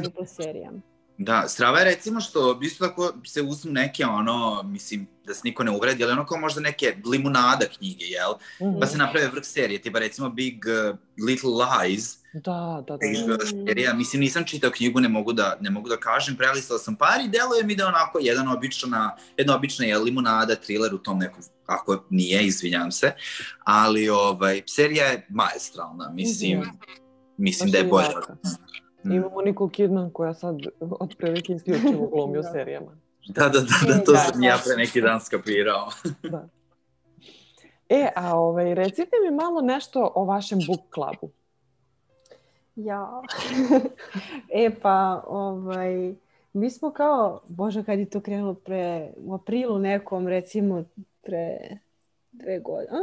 [1.18, 5.64] Da, strava je recimo što isto tako se uzmu neke ono, mislim, da se niko
[5.64, 8.32] ne uvredi, ali ono kao možda neke limunada knjige, jel?
[8.60, 8.80] Mm -hmm.
[8.80, 12.16] Pa se naprave vrh serije, tipa recimo Big uh, Little Lies.
[12.34, 13.36] Da, da, da.
[13.36, 13.46] da.
[13.66, 17.20] Serija, mislim, nisam čitao knjigu, ne mogu da, ne mogu da kažem, prelistala sam par
[17.24, 21.42] i deluje mi da onako jedan obična, jedna obična je limunada, thriller u tom nekom,
[21.66, 23.12] ako nije, izvinjam se,
[23.64, 26.98] ali ovaj, serija je maestralna, mislim, mm -hmm.
[27.36, 28.18] mislim Baš da je bolja.
[28.18, 28.85] Mm.
[29.14, 32.48] Imamo Nicole Kidman koja sad otprilike isključivo glumi u da.
[32.48, 32.96] serijama.
[33.28, 35.88] Da, da, da, da to da, sam ja pre neki dan skapirao.
[36.32, 36.48] da.
[37.88, 41.32] E, a ovaj, recite mi malo nešto o vašem book klubu.
[42.76, 43.22] Ja.
[44.64, 46.14] e pa, ovaj,
[46.52, 50.84] mi smo kao, bože, kad je to krenulo pre, u aprilu nekom, recimo,
[51.22, 51.58] pre
[52.32, 52.98] dve godine.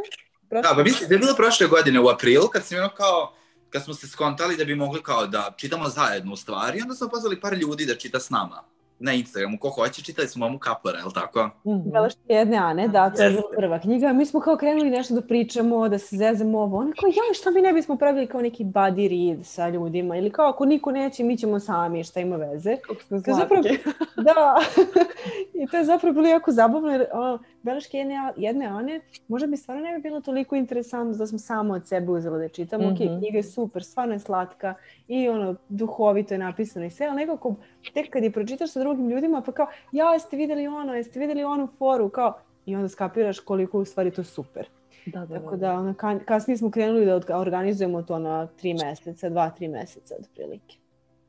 [0.49, 0.69] Prošle...
[0.69, 3.33] Da, pa mislim da je bilo prošle godine u aprilu, kad sam ono kao,
[3.73, 7.09] kad smo se skontali da bi mogli kao da čitamo zajedno u stvari, onda smo
[7.09, 8.63] pozvali par ljudi da čita s nama
[8.99, 11.45] na Instagramu, ko hoće, čitali smo mamu Kapora, je li tako?
[11.45, 12.15] Mm -hmm.
[12.29, 14.13] jedne Ane, da, to je bila prva knjiga.
[14.13, 16.77] Mi smo kao krenuli nešto da pričamo, da se zezemo ovo.
[16.77, 20.17] Ona kao, ja, šta mi ne bismo pravili kao neki buddy read sa ljudima?
[20.17, 22.77] Ili kao, ako niko neće, mi ćemo sami, šta ima veze.
[22.77, 23.63] Kako ste zapravo,
[24.15, 24.55] Da.
[25.63, 29.57] I to je zapravo bilo jako zabavno, jer ono, beleške jedne, jedne Ane, možda bi
[29.57, 32.83] stvarno ne bi bilo toliko interesantno da smo samo od sebe uzeli da čitamo.
[32.83, 33.13] Mm -hmm.
[33.13, 34.73] Ok, knjiga je super, stvarno je slatka
[35.07, 37.55] i ono, duhovito je napisano i sve, ali nekako
[37.93, 41.43] tek kad je pročitaš sa drugim ljudima, pa kao, ja, jeste videli ono, jeste videli
[41.43, 42.33] onu foru, kao,
[42.65, 44.67] i onda skapiraš koliko u stvari to super.
[45.05, 45.93] Da, da, Tako da, da ono,
[46.25, 50.82] kasnije smo krenuli da organizujemo to na tri meseca, dva, tri meseca otprilike.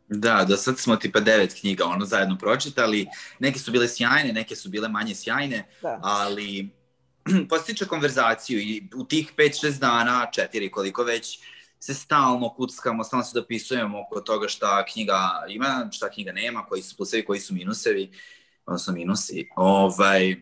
[0.08, 3.06] Da, do sad smo tipa devet knjiga ono zajedno pročitali.
[3.38, 5.98] Neke su bile sjajne, neke su bile manje sjajne, da.
[6.02, 6.70] ali
[7.50, 11.38] postiče konverzaciju i u tih 5-6 dana, četiri koliko već,
[11.78, 16.82] se stalno kuckamo, stalno se dopisujemo oko toga šta knjiga ima, šta knjiga nema, koji
[16.82, 18.10] su plusevi, koji su minusevi,
[18.66, 19.48] odnosno minusi.
[19.56, 20.36] Ovaj,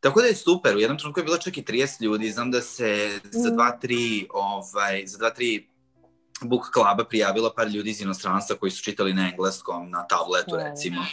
[0.00, 2.62] tako da je super, u jednom trenutku je bilo čak i 30 ljudi, znam da
[2.62, 3.54] se za mm.
[3.54, 5.69] dva, tri, ovaj, za dva, tri
[6.42, 11.06] book kluba prijavilo par ljudi iz inostranstva koji su čitali na engleskom, na tabletu recimo.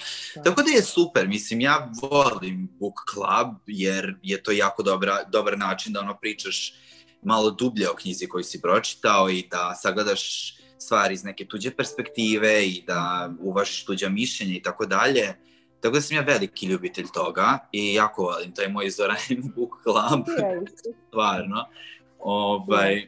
[0.44, 5.58] Tako da je super, mislim, ja volim book club jer je to jako dobra, dobar
[5.58, 6.74] način da ono pričaš
[7.22, 12.68] malo dublje o knjizi koju si pročitao i da sagledaš stvari iz neke tuđe perspektive
[12.68, 15.36] i da uvažiš tuđa mišljenja i tako dalje.
[15.82, 19.18] Tako da sam ja veliki ljubitelj toga i jako volim, to je moj Zoran
[19.56, 20.26] Book Club,
[21.08, 21.66] stvarno.
[22.20, 23.08] Ovaj,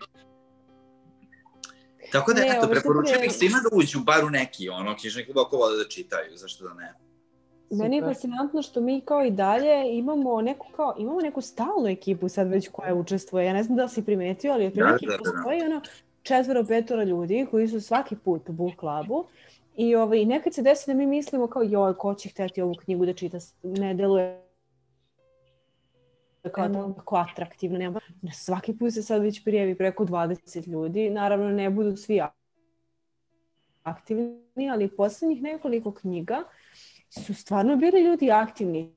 [2.11, 5.37] Tako da, ne, eto, preporučujem ih svima da uđu bar u neki, ono, knjižni klub
[5.37, 6.93] ako vole da čitaju, zašto da ne.
[7.71, 12.29] Meni je fascinantno što mi kao i dalje imamo neku, kao, imamo neku stalnu ekipu
[12.29, 13.45] sad već koja učestvuje.
[13.45, 15.33] Ja ne znam da li si primetio, ali otprilike da, da, da, da.
[15.33, 15.81] postoji ono
[16.23, 19.25] četvero, petoro ljudi koji su svaki put u book clubu
[19.75, 23.05] i ovaj, nekad se desi da mi mislimo kao joj, ko će hteti ovu knjigu
[23.05, 24.48] da čita, ne deluje
[26.51, 27.77] kao tako atraktivno.
[27.77, 27.99] Nema.
[28.33, 31.09] Svaki put se sad već prijavi preko 20 ljudi.
[31.09, 32.21] Naravno, ne budu svi
[33.83, 36.43] aktivni, ali poslednjih nekoliko knjiga
[37.09, 38.93] su stvarno bili ljudi aktivni.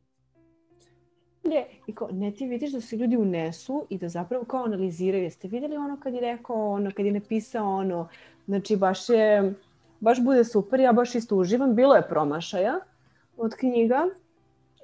[1.86, 5.24] I kao, ne ti vidiš da se ljudi unesu i da zapravo kao analiziraju.
[5.24, 8.08] Jeste videli ono kad je rekao ono, kad je napisao ono,
[8.46, 9.54] znači baš je,
[10.00, 11.74] baš bude super, ja baš isto uživam.
[11.74, 12.80] Bilo je promašaja
[13.36, 14.04] od knjiga,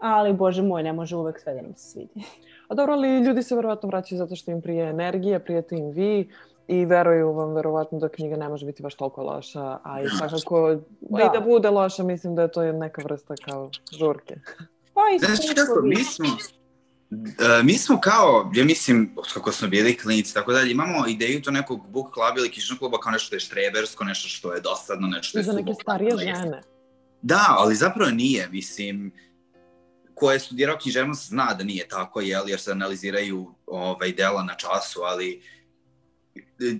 [0.00, 2.24] ali bože moj, ne može uvek sve da nam se svidi.
[2.68, 6.30] A dobro, ali ljudi se verovatno vraćaju zato što im prije energija, prijete im vi
[6.68, 10.76] i veruju vam verovatno da knjiga ne može biti baš toliko loša, a i svakako
[11.00, 11.22] da.
[11.22, 14.34] i da bude loša, mislim da je to neka vrsta kao žurke.
[14.94, 16.26] Pa i Znaš kako, mi smo,
[17.10, 21.50] Uh, mi smo kao, ja mislim, kako smo bili klinici, tako dalje, imamo ideju to
[21.50, 25.06] nekog book cluba ili kišnog kluba kao nešto što je štrebersko, nešto što je dosadno,
[25.06, 26.62] nešto što je Za neke starije žene.
[27.22, 29.12] Da, ali zapravo nije, mislim,
[30.18, 34.54] ko je studirao književnost zna da nije tako, jel, jer se analiziraju ovaj, dela na
[34.54, 35.42] času, ali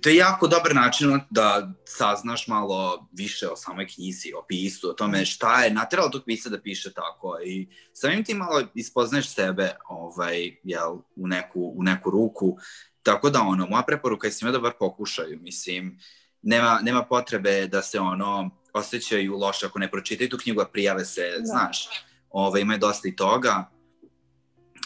[0.01, 4.93] to je jako dobar način da saznaš malo više o samoj knjizi, o pisu, o
[4.93, 9.75] tome šta je nateralo tog pisa da piše tako i samim ti malo ispoznaješ sebe
[9.89, 12.57] ovaj, jel, u, neku, u neku ruku,
[13.03, 15.99] tako da ono, moja preporuka je svima da bar pokušaju, mislim,
[16.41, 21.05] nema, nema potrebe da se ono osjećaju loše ako ne pročitaju tu knjigu, a prijave
[21.05, 21.45] se, da.
[21.45, 21.89] znaš,
[22.29, 23.69] ovaj, ima je dosta i toga,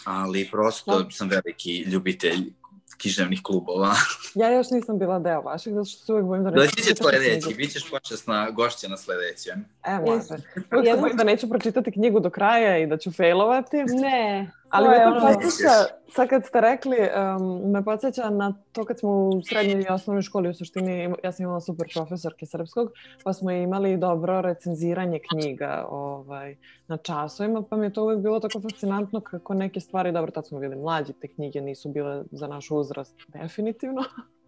[0.04, 1.10] ali prosto da.
[1.10, 2.52] sam veliki ljubitelj
[2.96, 3.94] književnih klubova.
[4.42, 6.60] ja još nisam bila deo vaših, zato što se uvek bojim da neću...
[6.60, 9.64] Doći će sledeći, bit ćeš počasna gošća na sledećem.
[9.84, 10.34] E, može.
[10.72, 13.76] Uvek se bojim da neću pročitati knjigu do kraja i da ću failovati.
[13.76, 14.50] Ne.
[14.74, 15.70] Ali me to podsjeća,
[16.08, 20.22] sad kad ste rekli, um, me podsjeća na to kad smo u srednjoj i osnovnoj
[20.22, 22.90] školi, u suštini, ja sam imala super profesorke srpskog,
[23.24, 26.56] pa smo imali dobro recenziranje knjiga ovaj,
[26.86, 30.46] na časovima, pa mi je to uvek bilo tako fascinantno kako neke stvari, dobro, tad
[30.46, 34.02] smo bili mlađi, te knjige nisu bile za naš uzrast definitivno,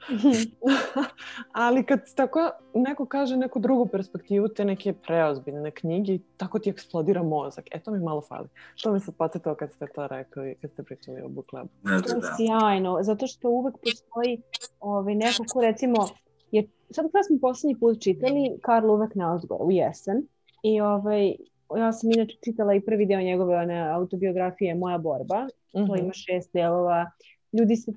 [1.53, 7.23] Ali kad tako neko kaže neku drugu perspektivu, te neke preozbiljne knjige, tako ti eksplodira
[7.23, 7.65] mozak.
[7.71, 8.49] E, to mi malo fali.
[8.83, 11.69] To mi se podsjetilo kad ste to rekli, kad ste pričali o book clubu.
[11.83, 12.35] Da, to je da.
[12.37, 14.43] sjajno, zato što uvek postoji
[14.81, 16.09] ovaj, neko ko recimo,
[16.51, 20.27] je, sad kada smo poslednji put čitali Karl uvek na ozgor u jesen
[20.63, 21.35] i ovaj,
[21.77, 25.87] ja sam inače čitala i prvi deo njegove one, autobiografije Moja borba, uh -huh.
[25.87, 26.05] to mhm.
[26.05, 27.11] ima šest delova,
[27.53, 27.93] ljudi se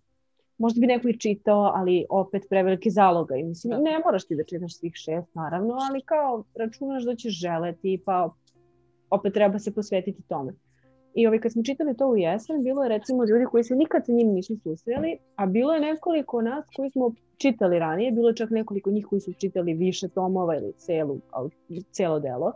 [0.60, 3.36] možda bi neko i čitao, ali opet prevelike zaloga.
[3.36, 3.78] I mislim, da.
[3.78, 8.34] ne moraš ti da čitaš svih šest, naravno, ali kao računaš da ćeš želeti, pa
[9.10, 10.54] opet treba se posvetiti tome.
[11.14, 14.06] I ovaj, kad smo čitali to u jesen, bilo je recimo ljudi koji se nikad
[14.06, 18.36] sa njim nisu susreli, a bilo je nekoliko nas koji smo čitali ranije, bilo je
[18.36, 21.20] čak nekoliko njih koji su čitali više tomova ili celu,
[21.92, 22.54] celo delo.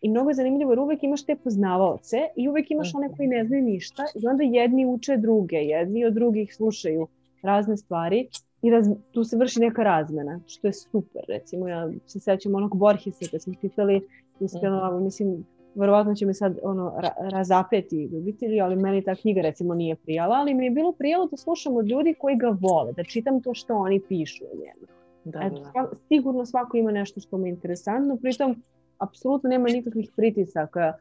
[0.00, 3.44] I mnogo je zanimljivo jer uvek imaš te poznavaoce i uvek imaš one koji ne
[3.44, 7.06] znaju ništa i onda jedni uče druge, jedni od drugih slušaju
[7.46, 8.28] razne stvari
[8.62, 11.22] i raz, tu se vrši neka razmena, što je super.
[11.28, 14.00] Recimo, ja se sećam onog Borhesa kad smo čitali,
[14.40, 15.04] iskreno, mm -hmm.
[15.04, 19.96] mislim, verovatno će me sad ono, ra, razapeti ljubitelji, ali meni ta knjiga recimo nije
[19.96, 23.42] prijala, ali mi je bilo prijalo da slušam od ljudi koji ga vole, da čitam
[23.42, 24.86] to što oni pišu o njemu.
[25.24, 25.70] Da, Eto, da.
[25.70, 28.62] Svako, sigurno svako ima nešto što mu je interesantno, pritom
[28.98, 30.92] apsolutno nema nikakvih pritisaka.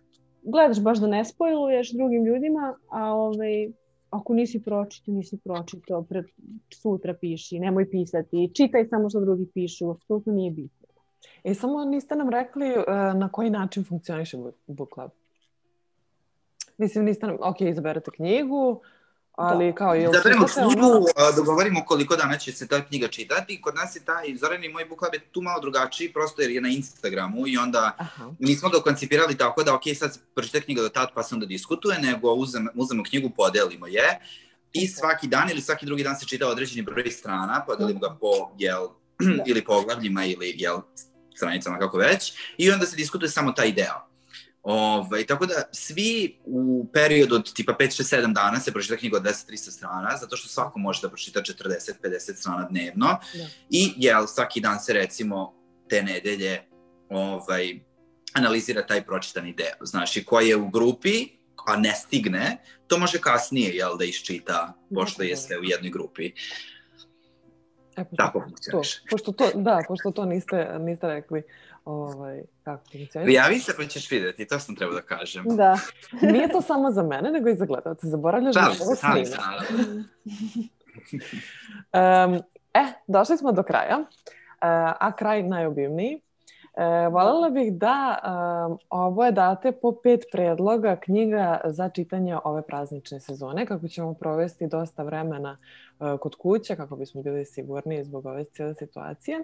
[0.44, 3.72] Gledaš baš da ne spojluješ drugim ljudima, a ovaj,
[4.10, 6.24] ako nisi pročito, nisi pročito, pre,
[6.74, 10.88] sutra piši, nemoj pisati, čitaj samo što drugi pišu, apsolutno nije bitno.
[11.44, 14.38] E, samo niste nam rekli uh, na koji način funkcioniše
[14.68, 15.12] Book Club?
[16.78, 18.82] Mislim, niste nam, ok, izaberete knjigu,
[19.38, 19.76] Ali da.
[19.76, 20.10] kao je...
[20.14, 21.32] Zaberemo knjigu, ono...
[21.36, 23.62] dogovorimo koliko dana će se ta knjiga čitati.
[23.62, 26.52] Kod nas je taj, Zoran i moj book club je tu malo drugačiji, prosto jer
[26.52, 28.32] je na Instagramu i onda Aha.
[28.40, 32.00] nismo ga koncipirali tako da, ok, sad pročita knjiga do tad pa se onda diskutuje,
[32.00, 34.20] nego uzem, uzemo knjigu, podelimo je
[34.74, 38.52] i svaki dan ili svaki drugi dan se čita određeni broj strana, podelimo ga po,
[38.58, 38.88] jel,
[39.20, 39.44] da.
[39.50, 40.78] ili poglavljima ili, jel,
[41.36, 44.15] stranicama kako već, i onda se diskutuje samo taj deo.
[44.66, 49.18] Ovaj, tako da svi u periodu od tipa 5, 6, 7 dana se pročita knjiga
[49.18, 53.06] od 10-300 strana, zato što svako može da pročita 40-50 strana dnevno.
[53.06, 53.46] Da.
[53.70, 55.54] I jel, svaki dan se recimo
[55.90, 56.62] te nedelje
[57.10, 57.80] ovaj,
[58.34, 59.86] analizira taj pročitani deo.
[59.86, 61.28] Znaš, i ko je u grupi,
[61.68, 66.26] a ne stigne, to može kasnije jel, da iščita, pošto da, jeste u jednoj grupi.
[67.98, 68.96] E, pošto, Tako funkcioniš.
[68.96, 71.44] To, pošto to, da, pošto to niste, niste rekli.
[71.86, 73.36] Ovaj, kako funkcioniš.
[73.36, 75.44] Javi se pa ćeš vidjeti, to sam trebao da kažem.
[75.48, 75.78] Da.
[76.32, 78.08] Nije to samo za mene, nego i za gledalce.
[78.08, 79.48] Zaboravljaš da ovo se, šalim se, snima.
[79.48, 80.04] naravno.
[82.34, 82.44] Um,
[82.82, 84.08] e, došli smo do kraja, uh,
[85.00, 86.22] a kraj najobimniji.
[86.78, 88.20] E, voljela bih da
[88.70, 94.68] um, oboje date po pet predloga knjiga za čitanje ove praznične sezone, kako ćemo provesti
[94.68, 95.58] dosta vremena
[96.00, 99.38] uh, kod kuće, kako bismo bili sigurni zbog ove cijele situacije.
[99.38, 99.44] E,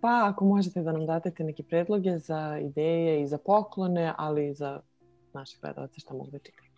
[0.00, 4.54] pa ako možete da nam date neki predloge za ideje i za poklone, ali i
[4.54, 4.80] za
[5.32, 6.68] naše gledalce šta mogu da čitaju.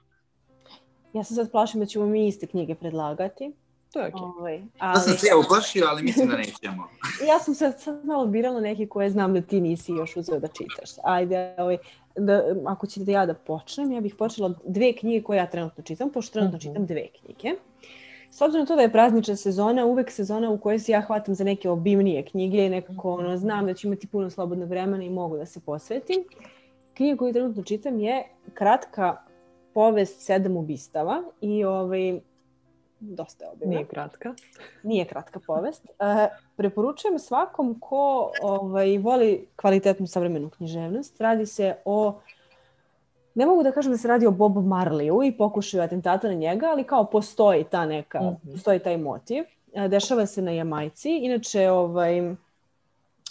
[1.12, 3.52] Ja se sad plašim da ćemo mi iste knjige predlagati.
[3.92, 4.22] To je okej.
[4.38, 6.88] Ovaj, Ja sam ali, se ja uplašio, ali mislim da nećemo.
[7.28, 10.48] ja sam sad, sad malo birala neke koje znam da ti nisi još uzeo da
[10.48, 10.90] čitaš.
[11.04, 11.78] Ajde, ovaj,
[12.16, 16.10] da, ako ćete ja da počnem, ja bih počela dve knjige koje ja trenutno čitam,
[16.10, 16.62] pošto trenutno Mhm.
[16.62, 17.56] čitam dve knjige.
[18.30, 21.44] S obzirom to da je praznična sezona, uvek sezona u kojoj se ja hvatam za
[21.44, 25.36] neke obimnije knjige i nekako ono, znam da ću imati puno slobodnog vremena i mogu
[25.36, 26.24] da se posvetim.
[26.94, 29.16] Knjiga koju trenutno čitam je kratka
[29.74, 32.20] povest sedam ubistava i ovaj,
[33.00, 33.74] dosta je obimna.
[33.74, 34.34] Nije kratka.
[34.82, 35.84] Nije kratka povest.
[35.86, 41.20] E, preporučujem svakom ko ovaj, voli kvalitetnu savremenu književnost.
[41.20, 42.20] Radi se o
[43.34, 46.66] Ne mogu da kažem da se radi o Bobu Marleyu i pokušaju atentata na njega,
[46.66, 48.52] ali kao postoji ta neka, Mhm.
[48.52, 49.44] postoji taj motiv.
[49.74, 51.10] E, Dešava se na Jamajci.
[51.12, 52.34] Inače, ovaj,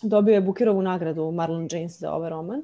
[0.04, 2.64] dobio je Bukerovu nagradu Marlon James za ovaj roman.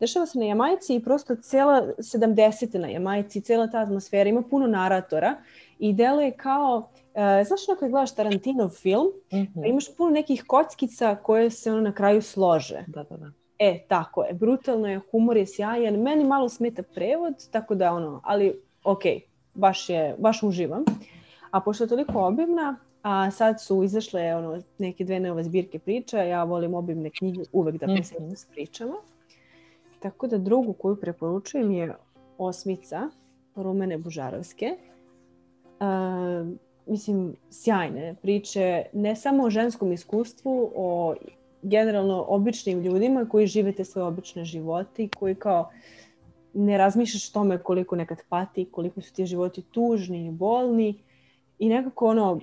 [0.00, 2.38] Dešava se na Jamajci i prosto cela 70.
[2.74, 5.34] na Jamajci, cela ta atmosfera, ima puno naratora
[5.78, 9.44] i deluje kao, e, znaš ono kad gledaš Tarantinov film, Mhm.
[9.54, 12.84] pa imaš puno nekih kockica koje se ono na kraju slože.
[12.86, 13.30] Da, da, da.
[13.62, 18.20] E, tako je, brutalno je, humor je sjajan, meni malo smeta prevod, tako da ono,
[18.24, 19.02] ali ok,
[19.54, 20.84] baš je, baš uživam.
[21.50, 26.22] A pošto je toliko obimna, a sad su izašle ono, neke dve nove zbirke priča,
[26.22, 27.94] ja volim obimne knjige uvek da Mhm.
[27.94, 28.94] presetim s pričama.
[30.00, 31.94] Tako da drugu koju preporučujem je
[32.38, 33.08] Osmica
[33.56, 34.76] Rumene Bužarovske.
[35.80, 36.48] Uh,
[36.86, 41.14] mislim, sjajne priče, ne samo o ženskom iskustvu, o
[41.62, 45.70] generalno običnim ljudima koji žive te svoje obične živote i koji kao
[46.54, 50.94] ne razmišljaš o tome koliko nekad pati, koliko su ti životi tužni i bolni
[51.58, 52.40] i nekako ono,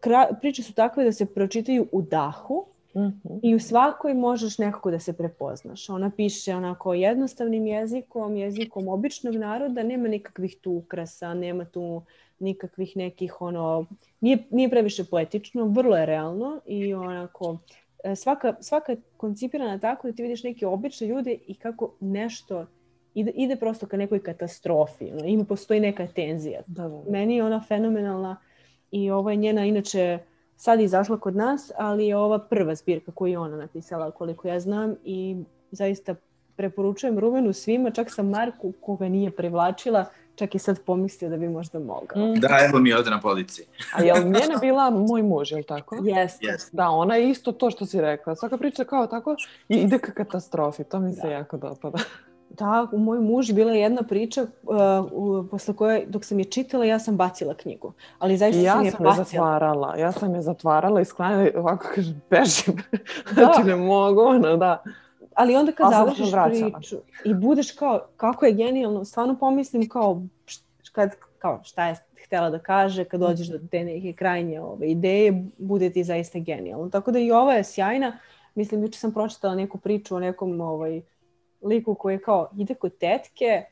[0.00, 2.66] kra, priče su takve da se pročitaju u dahu
[2.96, 3.38] Mhm.
[3.42, 5.88] i u svakoj možeš nekako da se prepoznaš.
[5.88, 12.02] Ona piše onako jednostavnim jezikom, jezikom običnog naroda, nema nikakvih tu ukrasa, nema tu
[12.38, 13.86] nikakvih nekih ono,
[14.20, 17.58] nije, nije previše poetično, vrlo je realno i onako
[18.16, 22.66] svaka, svaka je koncipirana tako da ti vidiš neke obične ljude i kako nešto
[23.14, 25.12] ide, ide prosto ka nekoj katastrofi.
[25.12, 26.60] Ono, ima postoji neka tenzija.
[26.66, 27.10] Da, da, da.
[27.10, 28.36] Meni je ona fenomenalna
[28.90, 30.18] i ovo je njena inače
[30.56, 34.48] sad je izašla kod nas, ali je ova prva zbirka koju je ona napisala koliko
[34.48, 35.36] ja znam i
[35.70, 36.14] zaista
[36.56, 40.04] preporučujem Rumenu svima, čak sam Marku koga nije privlačila,
[40.36, 42.26] čak i sad pomislio da bi možda mogao.
[42.26, 42.34] Mm.
[42.40, 43.66] Da, evo mi ovde na policiji.
[43.94, 45.96] A je li njena bila moj muž, je li tako?
[46.02, 46.46] Jeste.
[46.46, 46.68] Yes.
[46.72, 48.36] Da, ona je isto to što si rekla.
[48.36, 49.36] Svaka priča kao tako
[49.68, 50.84] i ide ka katastrofi.
[50.84, 51.28] To mi se Da.
[51.32, 51.98] jako dopada.
[52.58, 54.78] Da, u moj muž bila je jedna priča uh,
[55.12, 57.92] u, posle koje, dok sam je čitala, ja sam bacila knjigu.
[58.18, 59.24] Ali zaista ja sam je sam je bacila.
[59.24, 59.96] zatvarala.
[59.96, 62.82] Ja sam je zatvarala i sklanjala i ovako kažem, bežim.
[63.34, 64.82] znači ne mogu, ono, da.
[65.34, 70.22] Ali onda kad završiš priču i budeš kao, kako je genijalno, stvarno pomislim kao,
[70.92, 75.44] kad, kao šta je htela da kaže, kad dođeš do te neke krajnje ove, ideje,
[75.58, 76.90] bude ti zaista genijalno.
[76.90, 78.18] Tako da i ova je sjajna.
[78.54, 81.00] Mislim, juče sam pročitala neku priču o nekom ovaj,
[81.62, 83.64] liku koji je kao, ide kod tetke,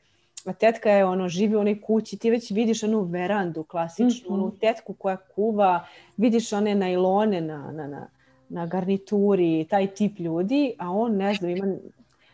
[0.45, 4.33] a tetka je ono, živi u onoj kući, ti već vidiš onu verandu klasičnu, Mhm.
[4.33, 5.85] onu tetku koja kuva,
[6.17, 8.07] vidiš one najlone na, na, na,
[8.49, 11.75] na garnituri, taj tip ljudi, a on, ne znam, ima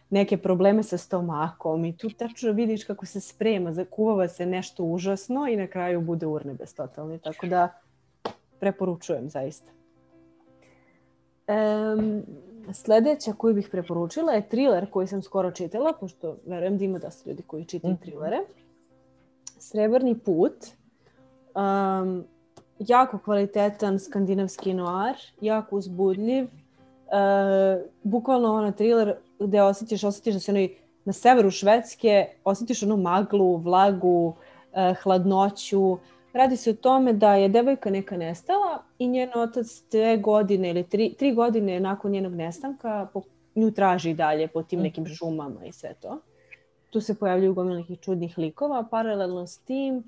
[0.10, 5.48] neke probleme sa stomakom i tu tačno vidiš kako se sprema, zakuvava se nešto užasno
[5.48, 7.20] i na kraju bude urnebes totalni.
[7.20, 7.70] Tako da
[8.60, 9.72] preporučujem zaista.
[11.48, 12.24] Um,
[12.74, 17.30] sledeća koju bih preporučila je thriller koji sam skoro čitala, pošto verujem da ima dosta
[17.30, 18.02] ljudi koji čitaju Mhm.
[18.02, 18.38] thrillere.
[19.60, 20.54] Srebrni put.
[21.56, 22.24] Um,
[22.80, 26.44] jako kvalitetan skandinavski noir, jako uzbudljiv.
[26.44, 30.70] Uh, bukvalno ono thriller gde osjetiš, osjetiš da si onaj
[31.06, 35.98] na severu Švedske, osjetiš onu maglu, vlagu, uh, hladnoću.
[36.34, 40.84] Radi se o tome da je devojka neka nestala i njen otac dve godine ili
[40.84, 43.22] tri, tri godine nakon njenog nestanka po,
[43.56, 45.14] nju traži dalje po tim nekim Mhm.
[45.14, 46.20] šumama i sve to.
[46.90, 48.84] Tu se pojavljuju gomila nekih čudnih likova.
[48.92, 50.02] Paralelno s tim e,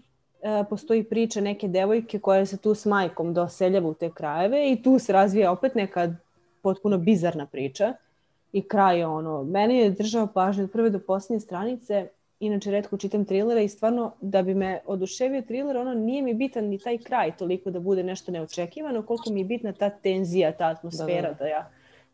[0.69, 4.99] postoji priča neke devojke koja se tu s majkom doseljava u te krajeve i tu
[4.99, 6.15] se razvija opet neka
[6.61, 7.93] potpuno bizarna priča.
[8.53, 9.43] i kraj ono.
[9.43, 12.07] Meni je držao pažnju od prve do posljednje stranice,
[12.39, 16.65] inače redko čitam trilere i stvarno da bi me oduševio triler, ono nije mi bitan
[16.65, 20.67] ni taj kraj toliko da bude nešto neočekivano, koliko mi je bitna ta tenzija, ta
[20.67, 21.43] atmosfera da, da.
[21.43, 21.69] da ja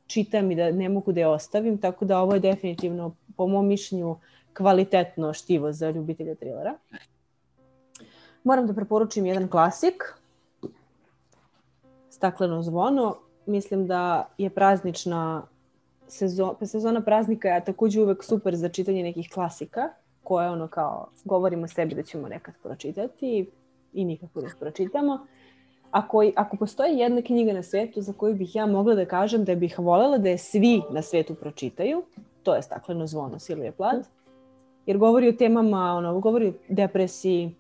[0.08, 3.68] čitam i da ne mogu da je ostavim, tako da ovo je definitivno po mom
[3.68, 4.16] mišljenju
[4.54, 6.76] kvalitetno štivo za ljubitelja trilera.
[8.44, 10.14] Moram da preporučim jedan klasik,
[12.10, 13.16] Stakleno zvono.
[13.46, 15.44] Mislim da je praznična
[16.08, 19.90] sezona, pa sezona praznika je takođe uvek super za čitanje nekih klasika,
[20.24, 23.50] koje ono kao govorimo sebi da ćemo nekad pročitati
[23.94, 25.20] i nikako da pročitamo.
[25.92, 29.56] Ako, ako postoji jedna knjiga na svetu za koju bih ja mogla da kažem da
[29.56, 32.04] bih volela da je svi na svetu pročitaju,
[32.44, 34.06] to je Stakleno zvono Silvije Plat,
[34.86, 37.56] jer govori o temama, ono, govori o depresiji,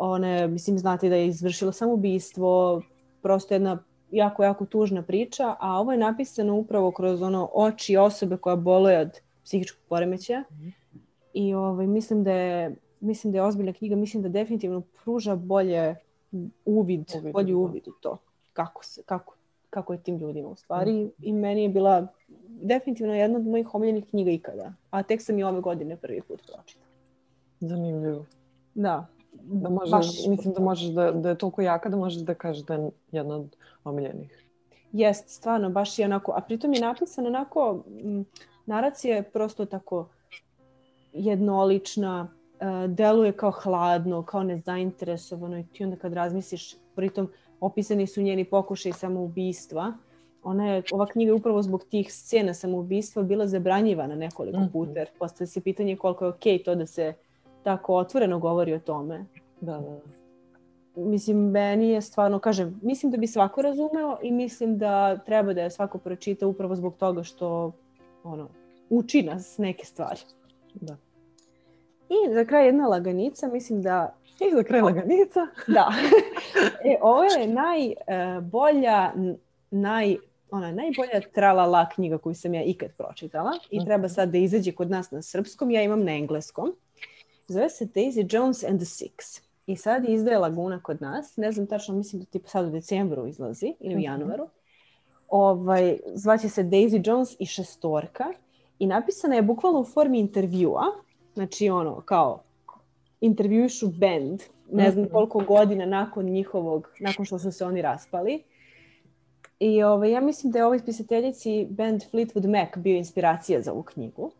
[0.00, 2.82] one, mislim, znate da je izvršila samoubistvo,
[3.22, 3.78] prosto jedna
[4.10, 9.00] jako, jako tužna priča, a ovo je napisano upravo kroz ono oči osobe koja boluje
[9.00, 10.44] od psihičkog poremećaja.
[11.34, 15.96] I ovaj, mislim da je mislim da je ozbiljna knjiga, mislim da definitivno pruža bolje
[16.64, 17.58] uvid, uvid bolji da.
[17.58, 18.18] uvid u to
[18.52, 19.36] kako, se, kako,
[19.70, 20.92] kako je tim ljudima u stvari.
[20.92, 21.10] Mm.
[21.22, 22.06] I meni je bila
[22.48, 24.72] definitivno jedna od mojih omiljenih knjiga ikada.
[24.90, 26.90] A tek sam i ove godine prvi put pročitala.
[27.60, 28.26] Zanimljivo.
[28.74, 29.06] Da.
[29.32, 32.64] Da možeš, baš, mislim da možeš da, da je toliko jaka da možeš da kažeš
[32.64, 34.44] da je jedna od omiljenih.
[34.92, 37.84] Jest, stvarno, baš je onako, a pritom je napisan onako,
[38.66, 40.08] naracija je prosto tako
[41.12, 42.28] jednolična,
[42.60, 47.28] uh, deluje kao hladno, kao nezainteresovano i ti onda kad razmisliš, pritom
[47.60, 49.92] opisani su njeni pokušaj samoubistva,
[50.42, 54.72] ona je, ova knjiga je upravo zbog tih scena samoubistva bila zabranjivana nekoliko -hmm.
[54.72, 57.14] puta, postavlja se pitanje koliko je okej okay to da se
[57.62, 59.24] tako otvoreno govori o tome.
[59.60, 60.00] Da, da.
[60.96, 65.62] Mislim, meni je stvarno, kažem, mislim da bi svako razumeo i mislim da treba da
[65.62, 67.72] je svako pročita upravo zbog toga što
[68.24, 68.48] ono,
[68.90, 70.20] uči nas neke stvari.
[70.74, 70.96] Da.
[72.08, 74.14] I za kraj jedna laganica, mislim da...
[74.50, 75.40] I za kraj laganica.
[75.76, 75.92] da.
[76.84, 79.12] e, ovo je najbolja,
[79.70, 80.16] naj,
[80.50, 83.86] ona najbolja tralala knjiga koju sam ja ikad pročitala i mhm.
[83.86, 86.72] treba sad da izađe kod nas na srpskom, ja imam na engleskom.
[87.50, 89.40] Zove se Daisy Jones and the Six.
[89.66, 91.36] I sad izdaje Laguna kod nas.
[91.36, 94.04] Ne znam tačno, mislim da tipa sad u decembru izlazi ili u mhm.
[94.04, 94.48] januaru.
[95.28, 98.24] Ovaj, zvaće se Daisy Jones i šestorka.
[98.78, 100.82] I napisana je bukvalno u formi intervjua.
[101.34, 102.42] Znači ono, kao
[103.20, 104.42] intervjušu band,
[104.72, 105.12] ne znam mhm.
[105.12, 108.42] koliko godina nakon njihovog, nakon što su se oni raspali.
[109.60, 113.82] I ovaj, ja mislim da je ovoj pisateljici band Fleetwood Mac bio inspiracija za ovu
[113.82, 114.30] knjigu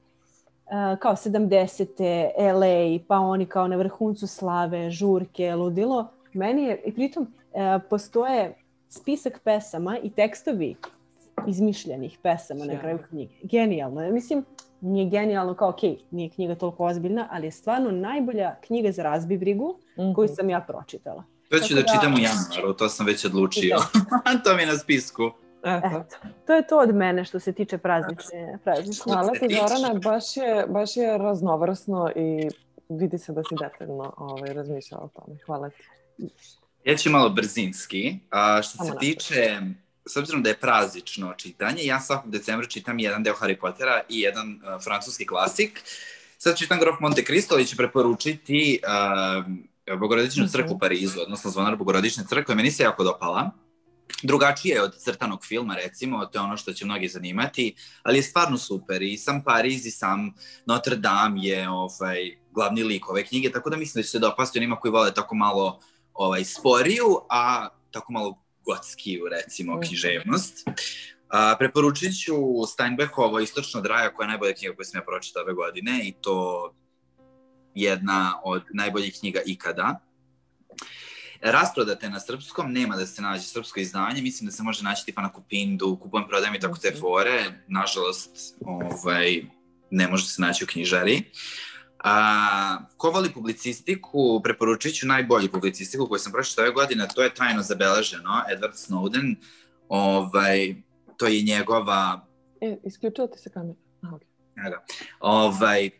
[0.98, 2.30] kao 70.
[2.54, 6.10] LA, pa oni kao na vrhuncu slave, žurke, ludilo.
[6.32, 7.60] Meni je, i pritom uh,
[7.90, 8.54] postoje
[8.88, 10.76] spisak pesama i tekstovi
[11.46, 13.34] izmišljenih pesama na kraju knjige.
[13.42, 14.10] Genijalno.
[14.10, 14.44] Mislim,
[14.80, 19.78] nije genijalno kao, ok, nije knjiga toliko ozbiljna, ali je stvarno najbolja knjiga za razbibrigu
[19.96, 20.14] mm -hmm.
[20.14, 21.24] koju sam ja pročitala.
[21.48, 23.76] To ću da, da čitam u januaru, to sam već odlučio.
[24.44, 25.30] to mi je na spisku.
[25.64, 26.04] Eto.
[26.46, 28.58] To je to od mene što se tiče praznične.
[28.64, 29.12] praznične.
[29.12, 32.48] Hvala ti Zorana, baš je, baš je raznovrsno i
[32.88, 35.38] vidi se da si detaljno ovaj, razmišljala o tome.
[35.46, 35.82] Hvala ti.
[36.84, 38.18] Ja ću malo brzinski.
[38.30, 39.60] A, što se tiče,
[40.06, 44.20] s obzirom da je praznično čitanje, ja svakog decembra čitam jedan deo Harry Pottera i
[44.20, 45.82] jedan uh, francuski klasik.
[46.38, 48.80] Sad čitam Grof Monte Cristo i ću preporučiti
[49.88, 50.80] uh, Bogorodičnu crkvu u mhm.
[50.80, 52.54] Parizu, odnosno Zvonar Bogorodične crkve.
[52.54, 53.50] Meni se jako dopala
[54.22, 58.22] drugačije je od crtanog filma, recimo, to je ono što će mnogi zanimati, ali je
[58.22, 60.34] stvarno super i sam Pariz i sam
[60.66, 64.58] Notre Dame je ovaj, glavni lik ove knjige, tako da mislim da će se dopasti
[64.58, 65.80] onima koji vole tako malo
[66.14, 69.80] ovaj, sporiju, a tako malo gotskiju, recimo, mm.
[69.80, 70.68] književnost.
[71.28, 72.34] A, preporučit ću
[72.72, 76.70] Steinbeckovo Istočno draja, koja je najbolja knjiga koju sam ja pročitao ove godine i to
[77.74, 80.00] jedna od najboljih knjiga ikada
[81.40, 85.22] rasprodate na srpskom, nema da se nađe srpsko izdanje, mislim da se može naći tipa
[85.22, 89.42] na Kupindu, kupujem, prodajem i tako te fore, nažalost, ovaj,
[89.90, 91.22] ne može se naći u knjižari.
[92.04, 97.34] A, ko voli publicistiku, preporučit ću najbolju publicistiku koju sam prošla ove godine, to je
[97.34, 99.34] trajno zabeleženo, Edward Snowden,
[99.88, 100.74] ovaj,
[101.16, 102.26] to je njegova...
[102.60, 103.78] E, isključila ti se kamera.
[104.02, 104.70] Aha, okay.
[104.70, 104.84] Da.
[105.20, 105.90] Ovaj,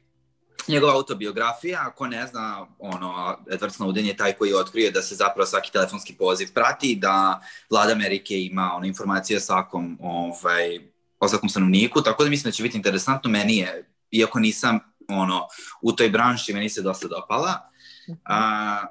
[0.69, 5.47] njegova autobiografija, ako ne zna, ono, Edward Snowden je taj koji otkrije da se zapravo
[5.47, 7.41] svaki telefonski poziv prati, da
[7.71, 10.79] vlada Amerike ima ono, informacije o svakom, ovaj,
[11.21, 13.31] o svakom stanovniku, tako da mislim da će biti interesantno.
[13.31, 15.47] Meni je, iako nisam ono,
[15.83, 17.71] u toj branši, meni se dosta dopala.
[18.25, 18.87] A,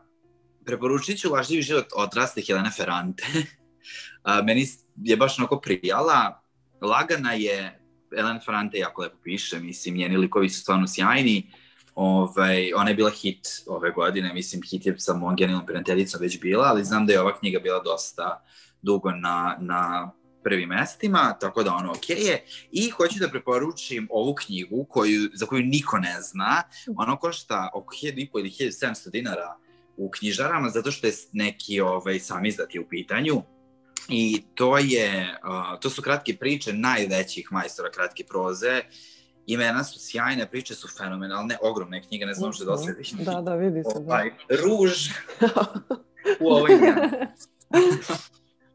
[0.65, 3.23] preporučit ću Lažljivi život odraste Helena Ferrante.
[4.23, 4.67] A, meni
[5.03, 6.41] je baš onako prijala.
[6.81, 7.78] Lagana je,
[8.17, 11.51] Elena Ferrante jako lepo piše, mislim, njeni likovi su stvarno sjajni.
[11.95, 16.41] Ovaj, ona je bila hit ove godine, mislim, hit je sa mojom genijalnom prijateljicom već
[16.41, 18.43] bila, ali znam da je ova knjiga bila dosta
[18.81, 20.11] dugo na, na
[20.43, 22.45] prvim mestima, tako da ono ok je.
[22.71, 26.63] I hoću da preporučim ovu knjigu koju, za koju niko ne zna.
[26.95, 29.55] Ono košta oko 1500 ili 1700 dinara
[29.97, 33.41] u knjižarama, zato što je neki ovaj, sam izdati u pitanju.
[34.09, 38.81] I to je, uh, to su kratke priče najvećih majstora kratke proze.
[39.45, 43.17] Imena su sjajne, priče su fenomenalne, ogromne knjige, ne znam što da osjetim.
[43.23, 43.99] Da, da, vidi se.
[43.99, 44.13] Da.
[44.13, 44.31] Ovaj,
[44.63, 45.09] ruž
[46.41, 46.69] u ovoj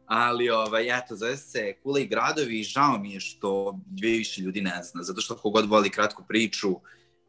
[0.06, 4.40] Ali, ovaj, eto, zove se Kule i gradovi i žao mi je što dvije više
[4.40, 6.68] ljudi ne zna, zato što kogod voli kratku priču,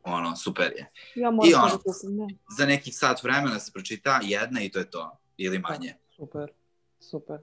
[0.04, 0.92] ono, super je.
[1.16, 2.28] Ja I da ono, kupim, ne.
[2.58, 5.94] za nekih sat vremena se pročita jedna i to je to, ili manje.
[6.16, 6.52] Super,
[7.00, 7.40] super.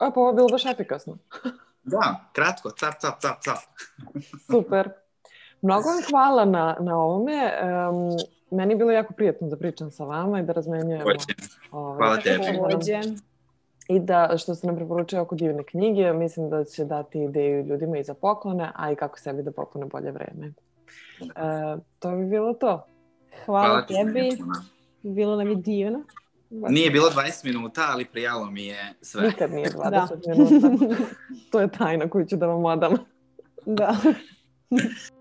[0.00, 1.16] A, pa ovo je bilo baš efikasno.
[1.82, 3.58] Da, kratko, cap, cap, cap, cap.
[4.50, 4.90] Super.
[5.62, 7.52] Mnogo vam hvala na, na ovome.
[7.62, 8.16] Um,
[8.50, 11.04] meni je bilo jako prijatno da pričam sa vama i da razmenjujemo.
[11.04, 11.34] Hoće.
[11.70, 13.20] Ovaj, Hvala tebi.
[13.88, 17.98] I da, što ste nam preporučili oko divne knjige, mislim da će dati ideju ljudima
[17.98, 20.52] i za poklone, a i kako sebi da poklone bolje vreme.
[21.20, 22.86] E, to bi bilo to.
[23.46, 24.30] Hvala, Hvala tebi.
[25.02, 26.02] Bilo nam je divno.
[26.50, 29.22] Nije bilo 20 minuta, ali prijalo mi je sve.
[29.22, 30.08] Nikad nije 20 Da.
[30.26, 30.96] minuta.
[31.50, 32.92] to je tajna koju ću da vam odam.
[33.66, 33.96] Da.